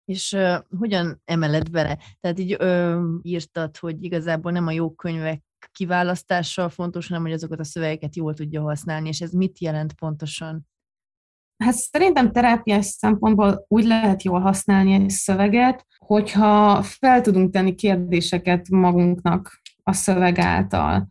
És 0.05 0.31
uh, 0.31 0.55
hogyan 0.79 1.21
emeled 1.25 1.69
bele? 1.69 1.97
Tehát 2.19 2.39
így 2.39 2.55
uh, 2.59 3.01
írtad, 3.21 3.77
hogy 3.77 4.03
igazából 4.03 4.51
nem 4.51 4.67
a 4.67 4.71
jó 4.71 4.91
könyvek 4.91 5.43
kiválasztással 5.71 6.69
fontos, 6.69 7.07
hanem 7.07 7.23
hogy 7.23 7.31
azokat 7.31 7.59
a 7.59 7.63
szövegeket 7.63 8.15
jól 8.15 8.33
tudja 8.33 8.61
használni, 8.61 9.07
és 9.07 9.21
ez 9.21 9.31
mit 9.31 9.59
jelent 9.59 9.93
pontosan? 9.93 10.67
Hát 11.63 11.73
szerintem 11.73 12.31
terápiás 12.31 12.85
szempontból 12.85 13.65
úgy 13.67 13.85
lehet 13.85 14.23
jól 14.23 14.39
használni 14.39 14.93
egy 14.93 15.09
szöveget, 15.09 15.85
hogyha 15.97 16.81
fel 16.83 17.21
tudunk 17.21 17.53
tenni 17.53 17.75
kérdéseket 17.75 18.69
magunknak 18.69 19.61
a 19.83 19.93
szöveg 19.93 20.39
által, 20.39 21.09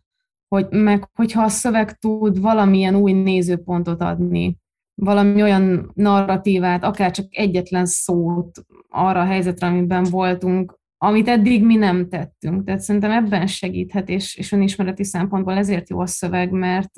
hogy 0.48 0.66
meg 0.70 1.08
hogyha 1.14 1.42
a 1.42 1.48
szöveg 1.48 1.98
tud 1.98 2.40
valamilyen 2.40 2.94
új 2.94 3.12
nézőpontot 3.12 4.02
adni, 4.02 4.60
valami 4.94 5.42
olyan 5.42 5.90
narratívát, 5.94 6.84
akár 6.84 7.10
csak 7.10 7.26
egyetlen 7.30 7.86
szót 7.86 8.64
arra 8.88 9.20
a 9.20 9.24
helyzetre, 9.24 9.66
amiben 9.66 10.02
voltunk, 10.02 10.80
amit 10.96 11.28
eddig 11.28 11.64
mi 11.64 11.74
nem 11.74 12.08
tettünk. 12.08 12.64
Tehát 12.64 12.80
szerintem 12.80 13.10
ebben 13.10 13.46
segíthet, 13.46 14.08
és, 14.08 14.36
és 14.36 14.52
önismereti 14.52 15.04
szempontból 15.04 15.56
ezért 15.56 15.90
jó 15.90 16.00
a 16.00 16.06
szöveg, 16.06 16.50
mert 16.50 16.94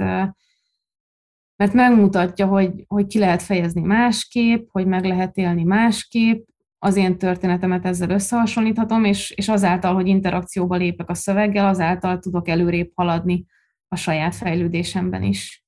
mert 1.57 1.73
megmutatja, 1.73 2.47
hogy, 2.47 2.85
hogy 2.87 3.07
ki 3.07 3.19
lehet 3.19 3.43
fejezni 3.43 3.81
másképp, 3.81 4.69
hogy 4.71 4.87
meg 4.87 5.05
lehet 5.05 5.37
élni 5.37 5.65
másképp, 5.65 6.47
az 6.85 6.97
én 6.97 7.19
történetemet 7.19 7.85
ezzel 7.85 8.11
összehasonlíthatom, 8.11 9.05
és, 9.05 9.31
és 9.31 9.49
azáltal, 9.49 9.95
hogy 9.95 10.07
interakcióba 10.07 10.77
lépek 10.77 11.09
a 11.09 11.15
szöveggel, 11.15 11.69
azáltal 11.69 12.19
tudok 12.19 12.49
előrébb 12.49 12.91
haladni 12.95 13.47
a 13.89 13.97
saját 13.97 14.35
fejlődésemben 14.35 15.23
is. 15.23 15.65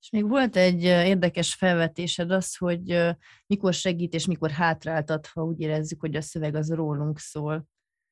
És 0.00 0.10
még 0.10 0.28
volt 0.28 0.56
egy 0.56 0.82
érdekes 0.82 1.54
felvetésed 1.54 2.30
az, 2.30 2.56
hogy 2.56 3.14
mikor 3.46 3.72
segít 3.72 4.14
és 4.14 4.26
mikor 4.26 4.50
hátráltat, 4.50 5.26
ha 5.26 5.42
úgy 5.42 5.60
érezzük, 5.60 6.00
hogy 6.00 6.16
a 6.16 6.20
szöveg 6.20 6.54
az 6.54 6.72
rólunk 6.72 7.18
szól. 7.18 7.66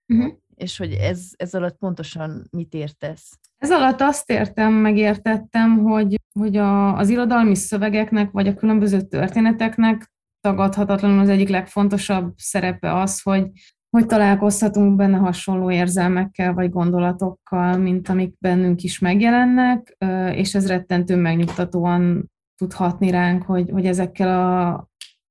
Uh-huh. 0.06 0.32
És 0.54 0.76
hogy 0.76 0.92
ez, 0.92 1.30
ez 1.36 1.54
alatt 1.54 1.76
pontosan 1.76 2.46
mit 2.50 2.74
értesz? 2.74 3.38
Ez 3.58 3.70
alatt 3.70 4.00
azt 4.00 4.30
értem, 4.30 4.72
megértettem, 4.72 5.78
hogy, 5.78 6.20
hogy 6.32 6.56
a, 6.56 6.96
az 6.96 7.08
irodalmi 7.08 7.54
szövegeknek, 7.54 8.30
vagy 8.30 8.46
a 8.46 8.54
különböző 8.54 9.02
történeteknek 9.02 10.10
tagadhatatlanul 10.42 11.18
az 11.18 11.28
egyik 11.28 11.48
legfontosabb 11.48 12.32
szerepe 12.36 13.00
az, 13.00 13.22
hogy, 13.22 13.50
hogy 13.90 14.06
találkozhatunk 14.06 14.96
benne 14.96 15.16
hasonló 15.16 15.70
érzelmekkel 15.70 16.52
vagy 16.52 16.70
gondolatokkal, 16.70 17.76
mint 17.76 18.08
amik 18.08 18.34
bennünk 18.38 18.82
is 18.82 18.98
megjelennek, 18.98 19.96
és 20.34 20.54
ez 20.54 20.66
rettentő 20.66 21.16
megnyugtatóan 21.16 22.30
tudhatni 22.56 23.10
ránk, 23.10 23.42
hogy, 23.42 23.70
hogy 23.70 23.86
ezekkel 23.86 24.40
a, 24.40 24.72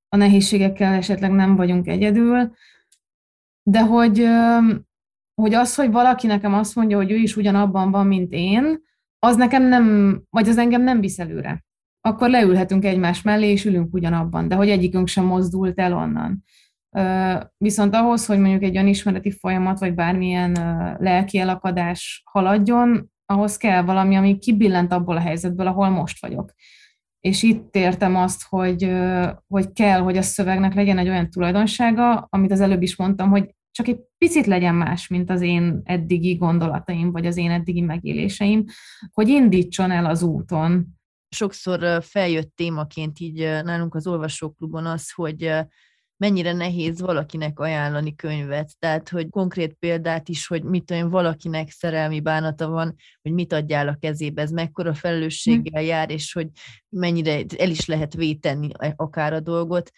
a 0.08 0.18
nehézségekkel 0.18 0.94
esetleg 0.94 1.32
nem 1.32 1.56
vagyunk 1.56 1.88
egyedül, 1.88 2.52
de 3.64 3.82
hogy, 3.82 4.28
hogy 5.42 5.54
az, 5.54 5.76
hogy 5.76 5.92
valaki 5.92 6.28
nekem 6.28 6.54
azt 6.54 6.76
mondja, 6.76 6.98
hogy 6.98 7.12
ő 7.12 7.16
is 7.16 7.36
ugyanabban 7.36 7.92
van, 7.92 8.08
mint 8.08 8.32
én, 8.32 8.80
az 9.20 9.36
nekem 9.36 9.64
nem, 9.64 10.18
vagy 10.30 10.50
az 10.50 10.58
engem 10.58 10.82
nem 10.82 11.00
visz 11.00 11.20
előre. 11.20 11.64
Akkor 12.02 12.30
leülhetünk 12.30 12.86
egymás 12.86 13.22
mellé, 13.22 13.52
és 13.52 13.66
ülünk 13.66 13.94
ugyanabban, 13.94 14.48
de 14.48 14.56
hogy 14.56 14.70
egyikünk 14.70 15.08
sem 15.08 15.26
mozdult 15.26 15.80
el 15.80 15.94
onnan. 15.94 16.44
Viszont 17.58 17.96
ahhoz, 17.96 18.26
hogy 18.26 18.40
mondjuk 18.40 18.64
egy 18.64 18.78
önismereti 18.78 19.32
folyamat, 19.32 19.80
vagy 19.80 19.94
bármilyen 19.94 20.52
lelki 21.00 21.38
elakadás 21.38 22.24
haladjon, 22.26 23.12
ahhoz 23.26 23.58
kell 23.58 23.82
valami, 23.82 24.16
ami 24.16 24.38
kibillent 24.38 24.92
abból 24.92 25.16
a 25.16 25.20
helyzetből, 25.20 25.68
ahol 25.68 25.90
most 25.90 26.22
vagyok. 26.22 26.54
És 27.20 27.44
itt 27.44 27.76
értem 27.76 28.16
azt, 28.16 28.44
hogy, 28.50 28.92
hogy 29.48 29.72
kell, 29.72 30.00
hogy 30.00 30.18
a 30.18 30.22
szövegnek 30.22 30.74
legyen 30.74 30.98
egy 30.98 31.10
olyan 31.10 31.30
tulajdonsága, 31.30 32.28
amit 32.30 32.52
az 32.52 32.60
előbb 32.62 32.82
is 32.82 32.96
mondtam, 32.96 33.30
hogy 33.30 33.56
csak 33.72 33.88
egy 33.88 34.00
picit 34.18 34.46
legyen 34.46 34.76
más, 34.76 35.08
mint 35.08 35.30
az 35.30 35.42
én 35.42 35.82
eddigi 35.84 36.36
gondolataim, 36.36 37.12
vagy 37.12 37.26
az 37.26 37.38
én 37.38 37.52
eddigi 37.52 37.82
megéléseim, 37.82 38.64
hogy 39.12 39.28
indítson 39.28 39.92
el 39.92 40.06
az 40.06 40.24
úton. 40.24 41.00
Sokszor 41.36 42.04
feljött 42.04 42.56
témaként 42.56 43.20
így 43.20 43.40
nálunk 43.40 43.96
az 43.96 44.08
olvasóklubon 44.08 44.86
az, 44.86 45.12
hogy 45.12 45.52
mennyire 46.22 46.54
nehéz 46.54 47.02
valakinek 47.02 47.60
ajánlani 47.60 48.16
könyvet. 48.16 48.80
Tehát, 48.80 49.10
hogy 49.10 49.30
konkrét 49.30 49.74
példát 49.74 50.30
is, 50.30 50.48
hogy 50.48 50.64
mit 50.64 50.86
tudom, 50.86 51.10
valakinek 51.10 51.70
szerelmi 51.70 52.20
bánata 52.20 52.70
van, 52.70 52.96
hogy 53.22 53.32
mit 53.32 53.54
adjál 53.54 53.88
a 53.88 53.98
kezébe, 54.00 54.42
ez 54.42 54.52
mekkora 54.52 54.94
felelősséggel 54.94 55.82
jár, 55.82 56.10
és 56.10 56.34
hogy 56.34 56.48
mennyire 56.90 57.44
el 57.58 57.70
is 57.70 57.86
lehet 57.86 58.14
véteni 58.14 58.70
akár 58.96 59.34
a 59.34 59.40
dolgot. 59.40 59.92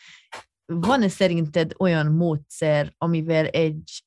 Van-e 0.65 1.08
szerinted 1.08 1.74
olyan 1.80 2.12
módszer, 2.12 2.93
amivel 2.98 3.46
egy, 3.46 4.04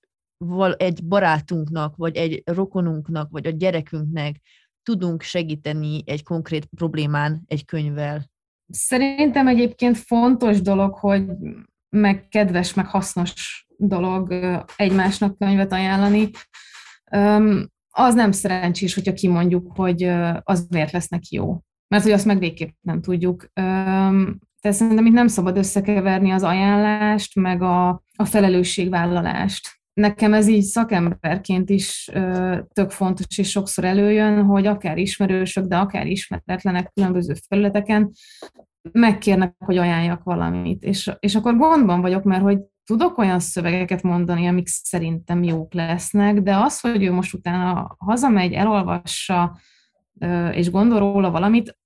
egy 0.77 1.05
barátunknak, 1.05 1.97
vagy 1.97 2.17
egy 2.17 2.43
rokonunknak, 2.45 3.31
vagy 3.31 3.47
a 3.47 3.51
gyerekünknek 3.51 4.41
tudunk 4.87 5.23
segíteni 5.23 6.03
egy 6.05 6.23
konkrét 6.23 6.65
problémán 6.65 7.43
egy 7.47 7.65
könyvvel? 7.65 8.31
Szerintem 8.69 9.49
egyébként 9.49 9.97
fontos 9.97 10.61
dolog, 10.61 10.95
hogy 10.95 11.25
meg 11.89 12.29
kedves, 12.29 12.75
meg 12.75 12.87
hasznos 12.87 13.67
dolog 13.77 14.33
egymásnak 14.77 15.39
könyvet 15.39 15.73
ajánlani. 15.73 16.31
Az 17.91 18.15
nem 18.15 18.33
szerencsés, 18.33 18.95
hogyha 18.95 19.13
kimondjuk, 19.13 19.77
hogy 19.77 20.03
az 20.43 20.67
miért 20.69 20.93
lesz 20.93 21.09
neki 21.09 21.35
jó. 21.35 21.61
Mert 21.89 22.03
hogy 22.03 22.13
azt 22.13 22.25
meg 22.25 22.39
végképp 22.39 22.75
nem 22.81 23.01
tudjuk. 23.01 23.51
Tehát 24.61 24.79
szerintem 24.79 25.07
itt 25.07 25.13
nem 25.13 25.29
szabad 25.29 25.57
összekeverni 25.57 26.31
az 26.31 26.43
ajánlást, 26.43 27.35
meg 27.35 27.63
a, 27.63 27.89
a 28.17 28.25
felelősségvállalást. 28.25 29.81
Nekem 30.01 30.35
ez 30.35 30.49
így 30.49 30.63
szakemberként 30.63 31.71
is 31.71 32.11
ö, 32.13 32.57
tök 32.73 32.91
fontos, 32.91 33.39
és 33.39 33.51
sokszor 33.51 33.85
előjön, 33.85 34.45
hogy 34.45 34.67
akár 34.67 34.99
ismerősök, 34.99 35.65
de 35.65 35.77
akár 35.77 36.07
ismeretlenek 36.07 36.91
különböző 36.95 37.35
felületeken 37.49 38.11
megkérnek, 38.93 39.55
hogy 39.59 39.77
ajánljak 39.77 40.23
valamit. 40.23 40.83
És, 40.83 41.11
és 41.19 41.35
akkor 41.35 41.57
gondban 41.57 42.01
vagyok, 42.01 42.23
mert 42.23 42.43
hogy 42.43 42.59
tudok 42.85 43.19
olyan 43.19 43.41
szövegeket 43.41 44.03
mondani, 44.03 44.47
amik 44.47 44.67
szerintem 44.67 45.43
jók 45.43 45.75
lesznek, 45.75 46.41
de 46.41 46.57
az, 46.57 46.81
hogy 46.81 47.03
ő 47.03 47.13
most 47.13 47.35
utána 47.35 47.97
hazamegy, 47.99 48.53
elolvassa, 48.53 49.59
és 50.53 50.71
gondol 50.71 50.99
róla 50.99 51.31
valamit, 51.31 51.79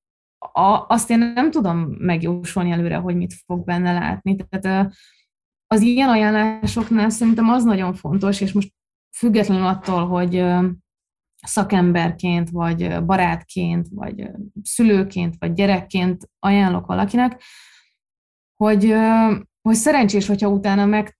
azt 0.86 1.10
én 1.10 1.18
nem 1.18 1.50
tudom 1.50 1.96
megjósolni 1.98 2.70
előre, 2.70 2.96
hogy 2.96 3.16
mit 3.16 3.34
fog 3.46 3.64
benne 3.64 3.92
látni. 3.92 4.36
Tehát 4.36 4.92
az 5.74 5.80
ilyen 5.80 6.08
ajánlásoknál 6.08 7.10
szerintem 7.10 7.48
az 7.48 7.64
nagyon 7.64 7.94
fontos, 7.94 8.40
és 8.40 8.52
most 8.52 8.72
függetlenül 9.16 9.66
attól, 9.66 10.06
hogy 10.06 10.44
szakemberként, 11.42 12.50
vagy 12.50 13.04
barátként, 13.04 13.88
vagy 13.90 14.30
szülőként, 14.62 15.34
vagy 15.38 15.52
gyerekként 15.52 16.30
ajánlok 16.38 16.86
valakinek, 16.86 17.42
hogy, 18.56 18.94
hogy 19.62 19.74
szerencsés, 19.74 20.26
hogyha 20.26 20.48
utána 20.48 20.86
meg 20.86 21.18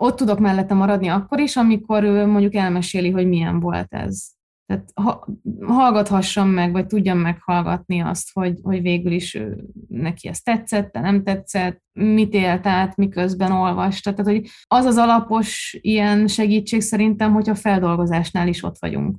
ott 0.00 0.16
tudok 0.16 0.38
mellette 0.38 0.74
maradni 0.74 1.08
akkor 1.08 1.40
is, 1.40 1.56
amikor 1.56 2.02
ő 2.02 2.26
mondjuk 2.26 2.54
elmeséli, 2.54 3.10
hogy 3.10 3.28
milyen 3.28 3.60
volt 3.60 3.94
ez. 3.94 4.30
Tehát 4.70 4.90
ha, 4.94 5.26
hallgathassam 5.60 6.48
meg, 6.48 6.72
vagy 6.72 6.86
tudjam 6.86 7.18
meghallgatni 7.18 8.00
azt, 8.00 8.30
hogy, 8.32 8.58
hogy 8.62 8.82
végül 8.82 9.12
is 9.12 9.34
ő, 9.34 9.64
neki 9.88 10.28
ez 10.28 10.40
tetszett, 10.40 10.92
de 10.92 11.00
nem 11.00 11.22
tetszett, 11.22 11.82
mit 11.92 12.34
élt 12.34 12.66
át, 12.66 12.96
miközben 12.96 13.52
olvasta. 13.52 14.14
Tehát, 14.14 14.32
hogy 14.32 14.50
az 14.66 14.84
az 14.84 14.96
alapos 14.96 15.78
ilyen 15.80 16.26
segítség 16.26 16.80
szerintem, 16.80 17.32
hogy 17.32 17.48
a 17.48 17.54
feldolgozásnál 17.54 18.48
is 18.48 18.62
ott 18.62 18.76
vagyunk 18.78 19.16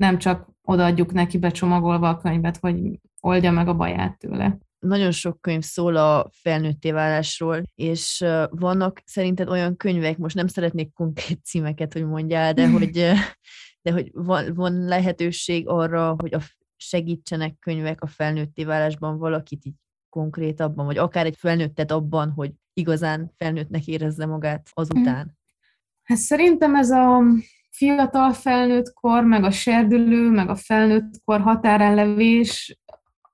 nem 0.00 0.18
csak 0.18 0.48
odaadjuk 0.62 1.12
neki 1.12 1.38
becsomagolva 1.38 2.08
a 2.08 2.16
könyvet, 2.16 2.56
hogy 2.56 2.78
oldja 3.20 3.50
meg 3.50 3.68
a 3.68 3.74
baját 3.74 4.18
tőle. 4.18 4.58
Nagyon 4.78 5.10
sok 5.10 5.40
könyv 5.40 5.62
szól 5.62 5.96
a 5.96 6.30
felnőtté 6.32 6.90
válásról, 6.90 7.62
és 7.74 8.24
vannak 8.50 9.02
szerinted 9.04 9.48
olyan 9.48 9.76
könyvek, 9.76 10.18
most 10.18 10.34
nem 10.34 10.46
szeretnék 10.46 10.92
konkrét 10.92 11.44
címeket, 11.44 11.92
hogy 11.92 12.04
mondjál, 12.06 12.52
de 12.52 12.68
hogy, 12.78 13.12
de 13.82 13.92
hogy 13.92 14.10
van, 14.12 14.54
van 14.54 14.84
lehetőség 14.84 15.68
arra, 15.68 16.14
hogy 16.18 16.34
a 16.34 16.40
segítsenek 16.76 17.58
könyvek 17.58 18.02
a 18.02 18.06
felnőtté 18.06 18.64
válásban 18.64 19.18
valakit 19.18 19.64
így 19.64 19.74
konkrétabban, 20.08 20.86
vagy 20.86 20.98
akár 20.98 21.26
egy 21.26 21.36
felnőttet 21.36 21.90
abban, 21.90 22.30
hogy 22.30 22.52
igazán 22.72 23.32
felnőttnek 23.36 23.86
érezze 23.86 24.26
magát 24.26 24.68
azután? 24.72 25.38
Hát 26.02 26.18
szerintem 26.18 26.74
ez 26.74 26.90
a 26.90 27.22
fiatal 27.70 28.32
felnőtt 28.32 28.92
kor, 28.92 29.24
meg 29.24 29.44
a 29.44 29.50
serdülő, 29.50 30.30
meg 30.30 30.48
a 30.48 30.54
felnőtt 30.54 31.10
kor 31.24 31.40
határellevés, 31.40 32.78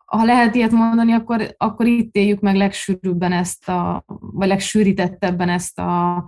ha 0.07 0.25
lehet 0.25 0.55
ilyet 0.55 0.71
mondani, 0.71 1.13
akkor, 1.13 1.55
akkor 1.57 1.87
itt 1.87 2.15
éljük 2.17 2.41
meg 2.41 2.57
legsűrűbben 2.57 3.33
ezt 3.33 3.69
a, 3.69 4.05
vagy 4.07 4.49
legsűrítettebben 4.49 5.49
ezt 5.49 5.79
a 5.79 6.25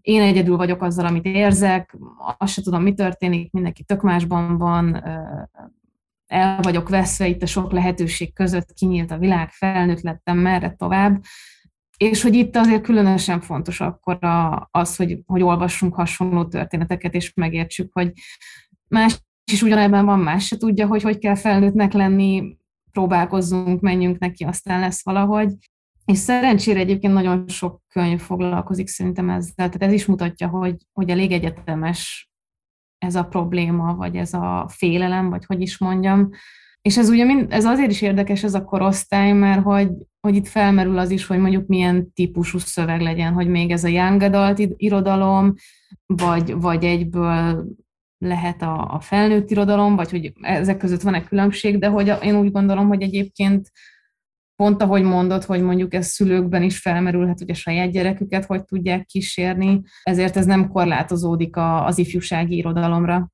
én 0.00 0.20
egyedül 0.20 0.56
vagyok 0.56 0.82
azzal, 0.82 1.06
amit 1.06 1.24
érzek, 1.24 1.96
azt 2.38 2.52
se 2.52 2.62
tudom, 2.62 2.82
mi 2.82 2.94
történik, 2.94 3.52
mindenki 3.52 3.82
tök 3.82 4.02
másban 4.02 4.58
van, 4.58 5.02
el 6.26 6.60
vagyok 6.62 6.88
veszve 6.88 7.26
itt 7.26 7.42
a 7.42 7.46
sok 7.46 7.72
lehetőség 7.72 8.32
között, 8.32 8.72
kinyílt 8.72 9.10
a 9.10 9.18
világ, 9.18 9.50
felnőtt 9.50 10.00
lettem, 10.00 10.38
merre 10.38 10.70
tovább. 10.70 11.22
És 11.96 12.22
hogy 12.22 12.34
itt 12.34 12.56
azért 12.56 12.82
különösen 12.82 13.40
fontos 13.40 13.80
akkor 13.80 14.24
a, 14.24 14.68
az, 14.70 14.96
hogy, 14.96 15.18
hogy 15.26 15.42
olvassunk 15.42 15.94
hasonló 15.94 16.44
történeteket, 16.44 17.14
és 17.14 17.32
megértsük, 17.34 17.92
hogy 17.92 18.12
más 18.88 19.18
is 19.52 19.62
ugyanebben 19.62 20.04
van, 20.04 20.18
más 20.18 20.46
se 20.46 20.56
tudja, 20.56 20.86
hogy 20.86 21.02
hogy 21.02 21.18
kell 21.18 21.34
felnőttnek 21.34 21.92
lenni, 21.92 22.56
próbálkozzunk, 22.92 23.80
menjünk 23.80 24.18
neki, 24.18 24.44
aztán 24.44 24.80
lesz 24.80 25.04
valahogy. 25.04 25.52
És 26.04 26.18
szerencsére 26.18 26.78
egyébként 26.78 27.12
nagyon 27.12 27.48
sok 27.48 27.82
könyv 27.88 28.20
foglalkozik 28.20 28.88
szerintem 28.88 29.30
ezzel, 29.30 29.54
tehát 29.54 29.82
ez 29.82 29.92
is 29.92 30.06
mutatja, 30.06 30.48
hogy, 30.48 30.76
hogy 30.92 31.10
elég 31.10 31.32
egyetemes 31.32 32.30
ez 32.98 33.14
a 33.14 33.24
probléma, 33.24 33.94
vagy 33.94 34.16
ez 34.16 34.34
a 34.34 34.66
félelem, 34.68 35.30
vagy 35.30 35.44
hogy 35.44 35.60
is 35.60 35.78
mondjam, 35.78 36.30
és 36.82 36.98
ez 36.98 37.08
ugye 37.08 37.24
mind, 37.24 37.52
ez 37.52 37.64
azért 37.64 37.90
is 37.90 38.02
érdekes 38.02 38.42
ez 38.42 38.54
a 38.54 38.64
korosztály, 38.64 39.32
mert 39.32 39.62
hogy, 39.62 39.90
hogy 40.20 40.34
itt 40.34 40.46
felmerül 40.48 40.98
az 40.98 41.10
is, 41.10 41.26
hogy 41.26 41.38
mondjuk 41.38 41.66
milyen 41.66 42.12
típusú 42.12 42.58
szöveg 42.58 43.00
legyen, 43.00 43.32
hogy 43.32 43.48
még 43.48 43.70
ez 43.70 43.84
a 43.84 43.88
young 43.88 44.22
adult 44.22 44.60
irodalom, 44.76 45.54
vagy, 46.06 46.54
vagy 46.54 46.84
egyből 46.84 47.66
lehet 48.18 48.62
a, 48.62 48.94
a 48.94 49.00
felnőtt 49.00 49.50
irodalom, 49.50 49.96
vagy 49.96 50.10
hogy 50.10 50.32
ezek 50.40 50.76
között 50.76 51.00
van-e 51.00 51.24
különbség, 51.24 51.78
de 51.78 51.88
hogy 51.88 52.12
én 52.22 52.36
úgy 52.36 52.50
gondolom, 52.50 52.88
hogy 52.88 53.02
egyébként 53.02 53.70
pont 54.56 54.82
ahogy 54.82 55.02
mondod, 55.02 55.44
hogy 55.44 55.62
mondjuk 55.62 55.94
ez 55.94 56.06
szülőkben 56.06 56.62
is 56.62 56.78
felmerülhet, 56.78 57.38
hogy 57.38 57.50
a 57.50 57.54
saját 57.54 57.90
gyereküket 57.90 58.44
hogy 58.44 58.64
tudják 58.64 59.04
kísérni, 59.04 59.82
ezért 60.02 60.36
ez 60.36 60.46
nem 60.46 60.68
korlátozódik 60.68 61.56
az 61.56 61.98
ifjúsági 61.98 62.56
irodalomra, 62.56 63.30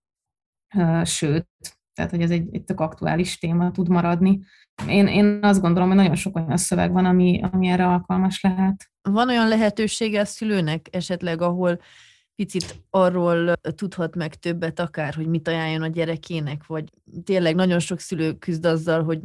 sőt, 1.03 1.47
tehát 1.95 2.11
hogy 2.11 2.23
ez 2.23 2.31
egy, 2.31 2.49
egy 2.51 2.65
tök 2.65 2.81
aktuális 2.81 3.39
téma 3.39 3.71
tud 3.71 3.89
maradni. 3.89 4.41
Én, 4.89 5.07
én 5.07 5.39
azt 5.43 5.61
gondolom, 5.61 5.89
hogy 5.89 5.97
nagyon 5.97 6.15
sok 6.15 6.37
olyan 6.37 6.57
szöveg 6.57 6.93
van, 6.93 7.05
ami, 7.05 7.41
ami 7.53 7.69
erre 7.69 7.87
alkalmas 7.87 8.41
lehet. 8.41 8.91
Van 9.03 9.29
olyan 9.29 9.49
lehetősége 9.49 10.21
a 10.21 10.25
szülőnek 10.25 10.89
esetleg, 10.91 11.43
ahol 11.43 11.81
picit 12.35 12.85
arról 12.91 13.53
tudhat 13.75 14.17
meg 14.17 14.35
többet 14.35 14.81
akár, 14.81 15.15
hogy 15.15 15.27
mit 15.27 15.49
ajánljon 15.49 15.83
a 15.83 15.87
gyerekének, 15.87 16.67
vagy 16.67 16.85
tényleg 17.25 17.55
nagyon 17.55 17.79
sok 17.79 18.01
szülő 18.01 18.33
küzd 18.33 18.65
azzal, 18.65 19.05
hogy 19.05 19.21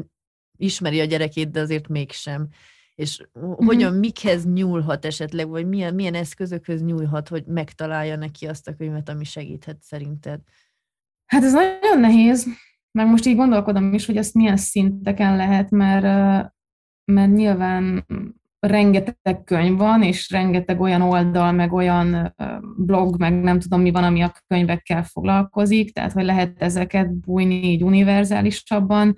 ismeri 0.57 0.99
a 0.99 1.05
gyerekét, 1.05 1.51
de 1.51 1.59
azért 1.59 1.87
mégsem. 1.87 2.47
És 2.95 3.27
hogyan, 3.55 3.91
mm-hmm. 3.91 3.99
mikhez 3.99 4.45
nyúlhat 4.45 5.05
esetleg, 5.05 5.49
vagy 5.49 5.67
milyen, 5.67 5.95
milyen 5.95 6.13
eszközökhöz 6.13 6.83
nyúlhat, 6.83 7.27
hogy 7.27 7.45
megtalálja 7.45 8.15
neki 8.15 8.47
azt 8.47 8.67
a 8.67 8.75
könyvet, 8.75 9.09
ami 9.09 9.23
segíthet 9.23 9.81
szerinted? 9.81 10.39
Hát 11.25 11.43
ez 11.43 11.53
nagyon 11.53 11.99
nehéz, 11.99 12.47
meg 12.91 13.07
most 13.07 13.25
így 13.25 13.35
gondolkodom 13.35 13.93
is, 13.93 14.05
hogy 14.05 14.17
ezt 14.17 14.33
milyen 14.33 14.57
szinteken 14.57 15.35
lehet, 15.35 15.69
mert, 15.69 16.03
mert 17.05 17.31
nyilván 17.33 18.05
rengeteg 18.59 19.43
könyv 19.43 19.77
van, 19.77 20.03
és 20.03 20.29
rengeteg 20.29 20.81
olyan 20.81 21.01
oldal, 21.01 21.51
meg 21.51 21.73
olyan 21.73 22.35
blog, 22.77 23.19
meg 23.19 23.41
nem 23.41 23.59
tudom 23.59 23.81
mi 23.81 23.91
van, 23.91 24.03
ami 24.03 24.21
a 24.21 24.33
könyvekkel 24.47 25.03
foglalkozik, 25.03 25.93
tehát 25.93 26.11
hogy 26.11 26.23
lehet 26.23 26.61
ezeket 26.61 27.13
bújni 27.13 27.63
így 27.63 27.83
univerzálisabban, 27.83 29.15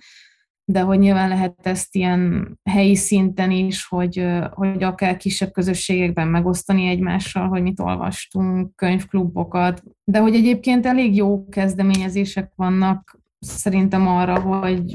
de 0.69 0.81
hogy 0.81 0.99
nyilván 0.99 1.29
lehet 1.29 1.67
ezt 1.67 1.95
ilyen 1.95 2.51
helyi 2.69 2.95
szinten 2.95 3.51
is, 3.51 3.85
hogy, 3.85 4.25
hogy 4.51 4.83
akár 4.83 5.17
kisebb 5.17 5.51
közösségekben 5.51 6.27
megosztani 6.27 6.87
egymással, 6.87 7.47
hogy 7.47 7.61
mit 7.61 7.79
olvastunk, 7.79 8.75
könyvklubokat, 8.75 9.83
de 10.03 10.19
hogy 10.19 10.35
egyébként 10.35 10.85
elég 10.85 11.15
jó 11.15 11.47
kezdeményezések 11.47 12.51
vannak 12.55 13.19
szerintem 13.39 14.07
arra, 14.07 14.39
hogy, 14.39 14.93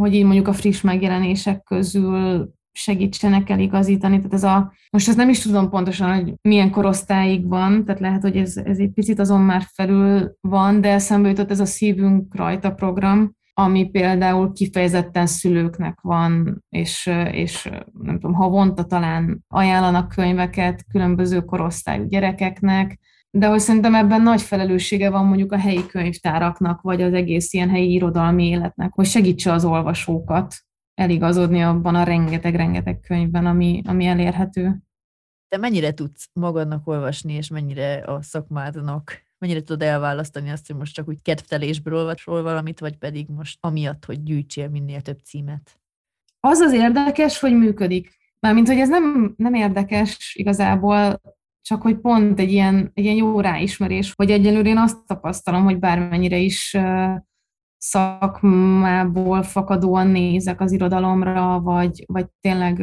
hogy 0.00 0.14
így 0.14 0.24
mondjuk 0.24 0.48
a 0.48 0.52
friss 0.52 0.80
megjelenések 0.80 1.62
közül 1.62 2.50
segítsenek 2.72 3.50
eligazítani. 3.50 4.16
Tehát 4.16 4.32
ez 4.32 4.44
a, 4.44 4.72
most 4.90 5.08
ezt 5.08 5.16
nem 5.16 5.28
is 5.28 5.40
tudom 5.40 5.70
pontosan, 5.70 6.14
hogy 6.14 6.34
milyen 6.40 6.70
korosztályig 6.70 7.48
van, 7.48 7.84
tehát 7.84 8.00
lehet, 8.00 8.22
hogy 8.22 8.36
ez, 8.36 8.56
ez 8.56 8.78
egy 8.78 8.90
picit 8.90 9.18
azon 9.18 9.40
már 9.40 9.62
felül 9.72 10.36
van, 10.40 10.80
de 10.80 10.92
eszembe 10.92 11.28
jutott 11.28 11.50
ez 11.50 11.60
a 11.60 11.64
Szívünk 11.64 12.34
rajta 12.34 12.72
program, 12.72 13.34
ami 13.58 13.90
például 13.90 14.52
kifejezetten 14.52 15.26
szülőknek 15.26 16.00
van, 16.00 16.64
és, 16.68 17.10
és 17.30 17.70
nem 18.02 18.14
tudom, 18.14 18.34
havonta 18.34 18.84
talán 18.84 19.44
ajánlanak 19.48 20.08
könyveket 20.08 20.84
különböző 20.90 21.44
korosztályú 21.44 22.04
gyerekeknek, 22.04 22.98
de 23.30 23.46
hogy 23.46 23.58
szerintem 23.58 23.94
ebben 23.94 24.22
nagy 24.22 24.42
felelőssége 24.42 25.10
van 25.10 25.26
mondjuk 25.26 25.52
a 25.52 25.58
helyi 25.58 25.86
könyvtáraknak, 25.86 26.80
vagy 26.80 27.02
az 27.02 27.12
egész 27.12 27.52
ilyen 27.52 27.68
helyi 27.68 27.92
irodalmi 27.92 28.46
életnek, 28.46 28.92
hogy 28.92 29.06
segítse 29.06 29.52
az 29.52 29.64
olvasókat 29.64 30.54
eligazodni 30.94 31.62
abban 31.62 31.94
a 31.94 32.02
rengeteg-rengeteg 32.02 33.00
könyvben, 33.00 33.46
ami, 33.46 33.82
ami 33.86 34.06
elérhető. 34.06 34.78
Te 35.48 35.58
mennyire 35.58 35.92
tudsz 35.92 36.28
magadnak 36.32 36.86
olvasni, 36.86 37.32
és 37.32 37.48
mennyire 37.48 37.94
a 37.94 38.22
szakmádnak? 38.22 39.25
Mennyire 39.46 39.64
tudod 39.64 39.82
elválasztani 39.82 40.50
azt, 40.50 40.66
hogy 40.66 40.76
most 40.76 40.94
csak 40.94 41.08
úgy 41.08 41.22
kedvtelésből 41.22 41.94
olvasol 41.94 42.42
valamit, 42.42 42.80
vagy 42.80 42.96
pedig 42.96 43.26
most 43.28 43.58
amiatt, 43.60 44.04
hogy 44.04 44.22
gyűjtsél 44.22 44.68
minél 44.68 45.00
több 45.00 45.18
címet? 45.24 45.80
Az 46.40 46.58
az 46.58 46.72
érdekes, 46.72 47.38
hogy 47.38 47.56
működik. 47.56 48.16
Mármint, 48.40 48.66
hogy 48.66 48.78
ez 48.78 48.88
nem, 48.88 49.34
nem 49.36 49.54
érdekes 49.54 50.34
igazából, 50.34 51.20
csak 51.62 51.82
hogy 51.82 51.96
pont 51.96 52.40
egy 52.40 52.52
ilyen, 52.52 52.90
egy 52.94 53.04
ilyen 53.04 53.16
jó 53.16 53.40
ráismerés, 53.40 54.12
hogy 54.16 54.30
egyelőre 54.30 54.68
én 54.68 54.78
azt 54.78 55.06
tapasztalom, 55.06 55.64
hogy 55.64 55.78
bármennyire 55.78 56.36
is 56.36 56.76
szakmából 57.76 59.42
fakadóan 59.42 60.06
nézek 60.06 60.60
az 60.60 60.72
irodalomra, 60.72 61.60
vagy, 61.60 62.04
vagy 62.06 62.26
tényleg 62.40 62.82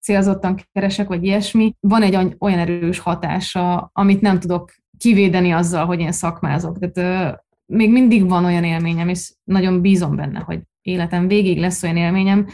célzottan 0.00 0.56
keresek, 0.72 1.08
vagy 1.08 1.24
ilyesmi, 1.24 1.74
van 1.80 2.02
egy 2.02 2.36
olyan 2.38 2.58
erős 2.58 2.98
hatása, 2.98 3.90
amit 3.92 4.20
nem 4.20 4.40
tudok 4.40 4.78
kivédeni 5.00 5.50
azzal, 5.50 5.86
hogy 5.86 6.00
én 6.00 6.12
szakmázok. 6.12 6.78
Tehát 6.78 7.44
még 7.66 7.90
mindig 7.92 8.28
van 8.28 8.44
olyan 8.44 8.64
élményem, 8.64 9.08
és 9.08 9.34
nagyon 9.44 9.80
bízom 9.80 10.16
benne, 10.16 10.38
hogy 10.38 10.60
életem 10.82 11.28
végig 11.28 11.58
lesz 11.58 11.82
olyan 11.82 11.96
élményem, 11.96 12.46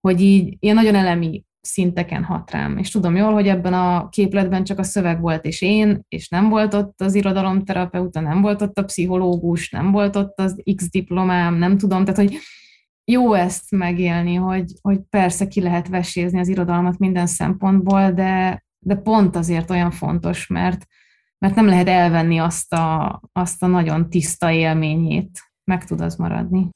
hogy 0.00 0.20
így 0.20 0.56
ilyen 0.58 0.74
nagyon 0.74 0.94
elemi 0.94 1.44
szinteken 1.60 2.24
hat 2.24 2.50
rám. 2.50 2.78
És 2.78 2.90
tudom 2.90 3.16
jól, 3.16 3.32
hogy 3.32 3.48
ebben 3.48 3.74
a 3.74 4.08
képletben 4.08 4.64
csak 4.64 4.78
a 4.78 4.82
szöveg 4.82 5.20
volt, 5.20 5.44
és 5.44 5.62
én, 5.62 6.04
és 6.08 6.28
nem 6.28 6.48
volt 6.48 6.74
ott 6.74 7.00
az 7.00 7.14
irodalomterapeuta, 7.14 8.20
nem 8.20 8.40
volt 8.40 8.62
ott 8.62 8.78
a 8.78 8.84
pszichológus, 8.84 9.70
nem 9.70 9.90
volt 9.90 10.16
ott 10.16 10.40
az 10.40 10.62
X 10.74 10.90
diplomám, 10.90 11.54
nem 11.54 11.78
tudom, 11.78 12.04
tehát 12.04 12.20
hogy 12.20 12.38
jó 13.04 13.34
ezt 13.34 13.70
megélni, 13.70 14.34
hogy, 14.34 14.72
hogy 14.80 15.00
persze 15.10 15.48
ki 15.48 15.60
lehet 15.60 15.88
vesézni 15.88 16.38
az 16.38 16.48
irodalmat 16.48 16.98
minden 16.98 17.26
szempontból, 17.26 18.12
de, 18.12 18.64
de 18.78 18.94
pont 18.94 19.36
azért 19.36 19.70
olyan 19.70 19.90
fontos, 19.90 20.46
mert, 20.46 20.86
mert 21.38 21.54
nem 21.54 21.66
lehet 21.66 21.88
elvenni 21.88 22.38
azt 22.38 22.72
a, 22.72 23.20
azt 23.32 23.62
a 23.62 23.66
nagyon 23.66 24.10
tiszta 24.10 24.50
élményét, 24.50 25.40
meg 25.64 25.84
tud 25.84 26.00
az 26.00 26.16
maradni. 26.16 26.68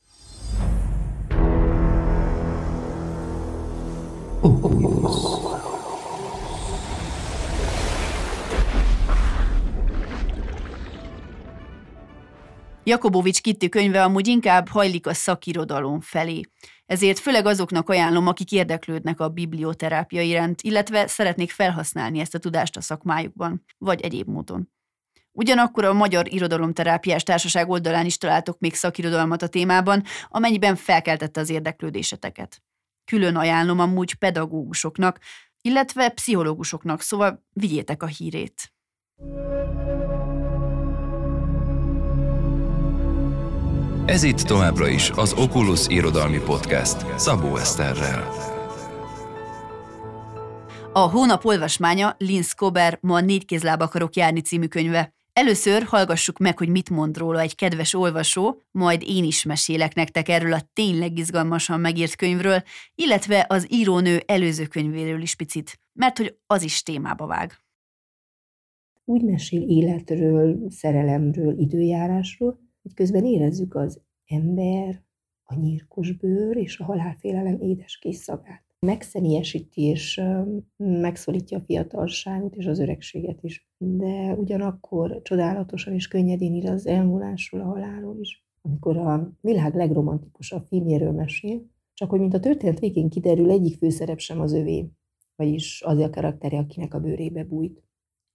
Jakobovics 12.85 13.41
Kitti 13.41 13.69
könyve 13.69 14.03
amúgy 14.03 14.29
inkább 14.29 14.69
hajlik 14.69 15.07
a 15.07 15.15
szakirodalom 15.15 16.01
felé. 16.01 16.41
Ezért 16.93 17.19
főleg 17.19 17.47
azoknak 17.47 17.89
ajánlom, 17.89 18.27
akik 18.27 18.53
érdeklődnek 18.53 19.21
a 19.21 19.29
biblioterápia 19.29 20.21
iránt, 20.21 20.63
illetve 20.63 21.07
szeretnék 21.07 21.51
felhasználni 21.51 22.19
ezt 22.19 22.35
a 22.35 22.39
tudást 22.39 22.77
a 22.77 22.81
szakmájukban, 22.81 23.65
vagy 23.79 24.01
egyéb 24.01 24.29
módon. 24.29 24.71
Ugyanakkor 25.33 25.85
a 25.85 25.93
Magyar 25.93 26.33
Irodalomterápiás 26.33 27.23
Társaság 27.23 27.69
oldalán 27.69 28.07
is 28.07 28.19
találtok 28.19 28.59
még 28.59 28.75
szakirodalmat 28.75 29.43
a 29.43 29.47
témában, 29.47 30.03
amennyiben 30.29 30.77
felkeltette 30.77 31.41
az 31.41 31.51
érdeklődéseteket. 31.51 32.63
Külön 33.05 33.37
ajánlom 33.37 33.79
amúgy 33.79 34.15
pedagógusoknak, 34.15 35.19
illetve 35.61 36.09
pszichológusoknak, 36.09 37.01
szóval 37.01 37.45
vigyétek 37.53 38.03
a 38.03 38.07
hírét. 38.07 38.73
Ez 44.07 44.23
itt 44.23 44.41
továbbra 44.41 44.89
is 44.89 45.11
az 45.11 45.33
Oculus 45.33 45.87
Irodalmi 45.89 46.39
Podcast 46.39 47.21
Szabó 47.21 47.57
Eszterrel. 47.57 48.29
A 50.93 50.99
hónap 50.99 51.45
olvasmánya 51.45 52.15
Linz 52.19 52.53
Kober 52.53 52.99
Ma 53.01 53.21
négy 53.21 53.45
kézláb 53.45 53.81
akarok 53.81 54.15
járni 54.15 54.41
című 54.41 54.67
könyve. 54.67 55.15
Először 55.33 55.83
hallgassuk 55.83 56.39
meg, 56.39 56.59
hogy 56.59 56.69
mit 56.69 56.91
mond 56.91 57.17
róla 57.17 57.41
egy 57.41 57.55
kedves 57.55 57.95
olvasó, 57.95 58.63
majd 58.71 59.03
én 59.07 59.25
is 59.25 59.45
mesélek 59.45 59.95
nektek 59.95 60.29
erről 60.29 60.53
a 60.53 60.69
tényleg 60.73 61.19
izgalmasan 61.19 61.81
megírt 61.81 62.17
könyvről, 62.17 62.63
illetve 62.95 63.47
az 63.49 63.67
írónő 63.73 64.23
előző 64.27 64.67
könyvéről 64.67 65.23
is 65.23 65.35
picit, 65.35 65.81
mert 65.93 66.19
hogy 66.19 66.37
az 66.47 66.63
is 66.63 66.83
témába 66.83 67.27
vág. 67.27 67.53
Úgy 69.05 69.23
mesél 69.23 69.63
életről, 69.63 70.71
szerelemről, 70.71 71.59
időjárásról, 71.59 72.62
hogy 72.83 72.95
közben 72.95 73.25
érezzük 73.25 73.75
az 73.75 74.01
ember, 74.27 75.03
a 75.43 75.55
nyírkos 75.55 76.13
bőr 76.13 76.57
és 76.57 76.79
a 76.79 76.85
halálfélelem 76.85 77.61
édes 77.61 77.99
kis 77.99 78.17
szagát 78.17 78.73
megszemélyesíti 78.87 79.83
és 79.83 80.21
megszólítja 80.77 81.59
a 81.59 81.61
fiatalságot 81.61 82.55
és 82.55 82.67
az 82.67 82.79
öregséget 82.79 83.43
is. 83.43 83.69
De 83.79 84.35
ugyanakkor 84.35 85.23
csodálatosan 85.23 85.95
és 85.95 86.09
könnyedén 86.09 86.55
ír 86.55 86.71
az 86.71 86.87
elmúlásról, 86.87 87.61
a 87.61 87.65
halálról 87.65 88.19
is. 88.21 88.47
Amikor 88.63 88.97
a 88.97 89.33
világ 89.41 89.75
legromantikusabb 89.75 90.65
filmjéről 90.67 91.13
mesél, 91.13 91.71
csak 91.93 92.11
hogy 92.11 92.21
mint 92.21 92.35
a 92.35 92.41
történet 92.41 92.79
végén 92.79 93.09
kiderül, 93.09 93.51
egyik 93.51 93.77
főszerep 93.77 94.19
sem 94.19 94.41
az 94.41 94.53
övé, 94.53 94.91
vagyis 95.37 95.83
az 95.83 95.99
a 95.99 96.11
karaktere, 96.11 96.59
akinek 96.59 96.95
a 96.95 97.01
bőrébe 97.01 97.45
bújt. 97.45 97.83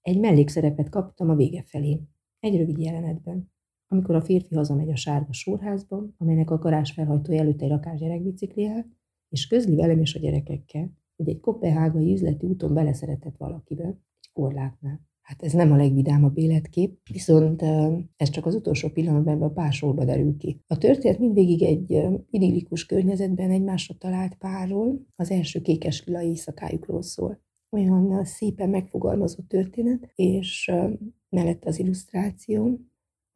Egy 0.02 0.20
mellékszerepet 0.20 0.90
kaptam 0.90 1.30
a 1.30 1.36
vége 1.36 1.64
felé, 1.64 2.02
egy 2.40 2.58
rövid 2.58 2.80
jelenetben. 2.80 3.52
Amikor 3.88 4.16
a 4.16 4.22
férfi 4.22 4.56
hazamegy 4.56 4.90
a 4.90 4.96
sárga 4.96 5.34
sórházba, 5.34 6.06
amelynek 6.18 6.52
a 6.52 6.58
garázsfelhajtó 6.58 7.34
előtt 7.34 7.62
egy 7.62 7.70
rakás 7.70 8.00
gyerekbicikli 8.00 8.70
és 9.30 9.48
közli 9.48 9.76
velem 9.76 10.00
és 10.00 10.16
a 10.16 10.20
gyerekekkel, 10.20 10.92
hogy 11.16 11.30
egy 11.30 11.40
kopenhágai 11.40 12.12
üzleti 12.12 12.46
úton 12.46 12.74
beleszeretett 12.74 13.38
valakibe, 13.38 13.86
egy 14.20 14.32
korlátnál. 14.34 15.06
Hát 15.22 15.44
ez 15.44 15.54
nem 15.54 15.72
a 15.72 15.76
legvidámabb 15.76 16.38
életkép, 16.38 17.00
viszont 17.12 17.62
ez 18.16 18.30
csak 18.30 18.46
az 18.46 18.56
utolsó 18.56 18.90
pillanatban 18.90 19.42
a 19.42 19.50
pásolba 19.50 20.06
derül 20.06 20.38
ki. 20.38 20.64
A 20.68 20.78
történet 20.78 21.20
mindvégig 21.20 21.64
egy 21.64 22.08
idillikus 22.30 22.86
környezetben 22.86 23.52
egymásra 23.52 23.96
talált 23.98 24.36
párról, 24.36 25.06
az 25.16 25.32
első 25.32 25.62
kékes 25.62 26.06
lila 26.06 26.22
éjszakájukról 26.22 27.02
szól. 27.02 27.42
Olyan 27.70 28.26
szépen 28.26 28.70
megfogalmazott 28.70 29.48
történet, 29.48 30.12
és 30.16 30.72
mellett 31.30 31.66
az 31.66 31.80
illusztráció, 31.80 32.80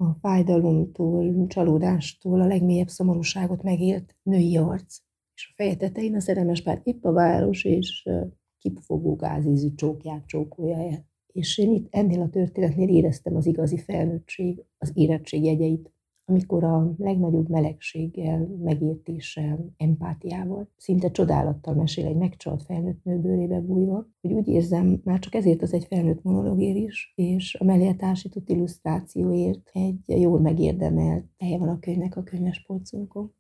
a 0.02 0.18
fájdalomtól, 0.22 1.48
csalódástól 1.48 2.42
a 2.42 2.46
legmélyebb 2.48 2.88
szomorúságot 2.88 3.64
megélt 3.64 4.16
női 4.24 4.58
arc 4.58 4.98
és 5.36 5.48
a 5.50 5.54
feje 5.56 5.76
tetején 5.76 6.16
a 6.16 6.20
szerelmes 6.20 6.62
pár 6.62 6.82
épp 6.84 7.04
a 7.04 7.12
város 7.12 7.64
és 7.64 8.10
kipufogó 8.58 9.16
gázízű 9.16 9.74
csókját 9.76 10.26
csókolja 10.26 10.78
el. 10.78 11.06
És 11.34 11.58
én 11.58 11.74
itt 11.74 11.88
ennél 11.90 12.22
a 12.22 12.30
történetnél 12.30 12.90
éreztem 12.90 13.36
az 13.36 13.46
igazi 13.46 13.78
felnőttség, 13.78 14.64
az 14.78 14.92
érettség 14.94 15.44
jegyeit, 15.44 15.92
amikor 16.32 16.64
a 16.64 16.94
legnagyobb 16.98 17.50
melegséggel, 17.50 18.48
megértéssel, 18.64 19.74
empátiával, 19.78 20.70
szinte 20.78 21.12
csodálattal 21.12 21.74
mesél 21.74 22.06
egy 22.06 22.16
megcsalt 22.16 22.64
felnőtt 22.64 23.04
nő 23.04 23.20
bőrébe 23.20 23.60
bújva, 23.60 24.08
hogy 24.22 24.32
úgy 24.32 24.48
érzem, 24.48 25.02
már 25.04 25.20
csak 25.20 25.36
ezért 25.36 25.62
az 25.62 25.74
egy 25.74 25.86
felnőtt 25.86 26.24
monologér 26.24 26.76
is, 26.76 27.14
és 27.16 27.56
a 27.60 27.64
mellé 27.64 27.94
társított 27.94 28.50
illusztrációért 28.50 29.70
egy 29.74 30.22
jól 30.22 30.40
megérdemelt 30.40 31.26
helye 31.38 31.58
van 31.58 31.70
a 31.70 31.80
könyvnek 31.80 32.16
a 32.16 32.24
könyves 32.24 32.64
polcunkon. 32.68 33.34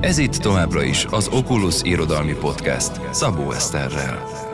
Ez 0.00 0.18
itt 0.18 0.34
továbbra 0.34 0.82
is 0.82 1.06
az 1.10 1.28
Oculus 1.28 1.82
Irodalmi 1.82 2.34
Podcast 2.40 3.14
Szabó 3.14 3.50
Eszterrel. 3.50 4.51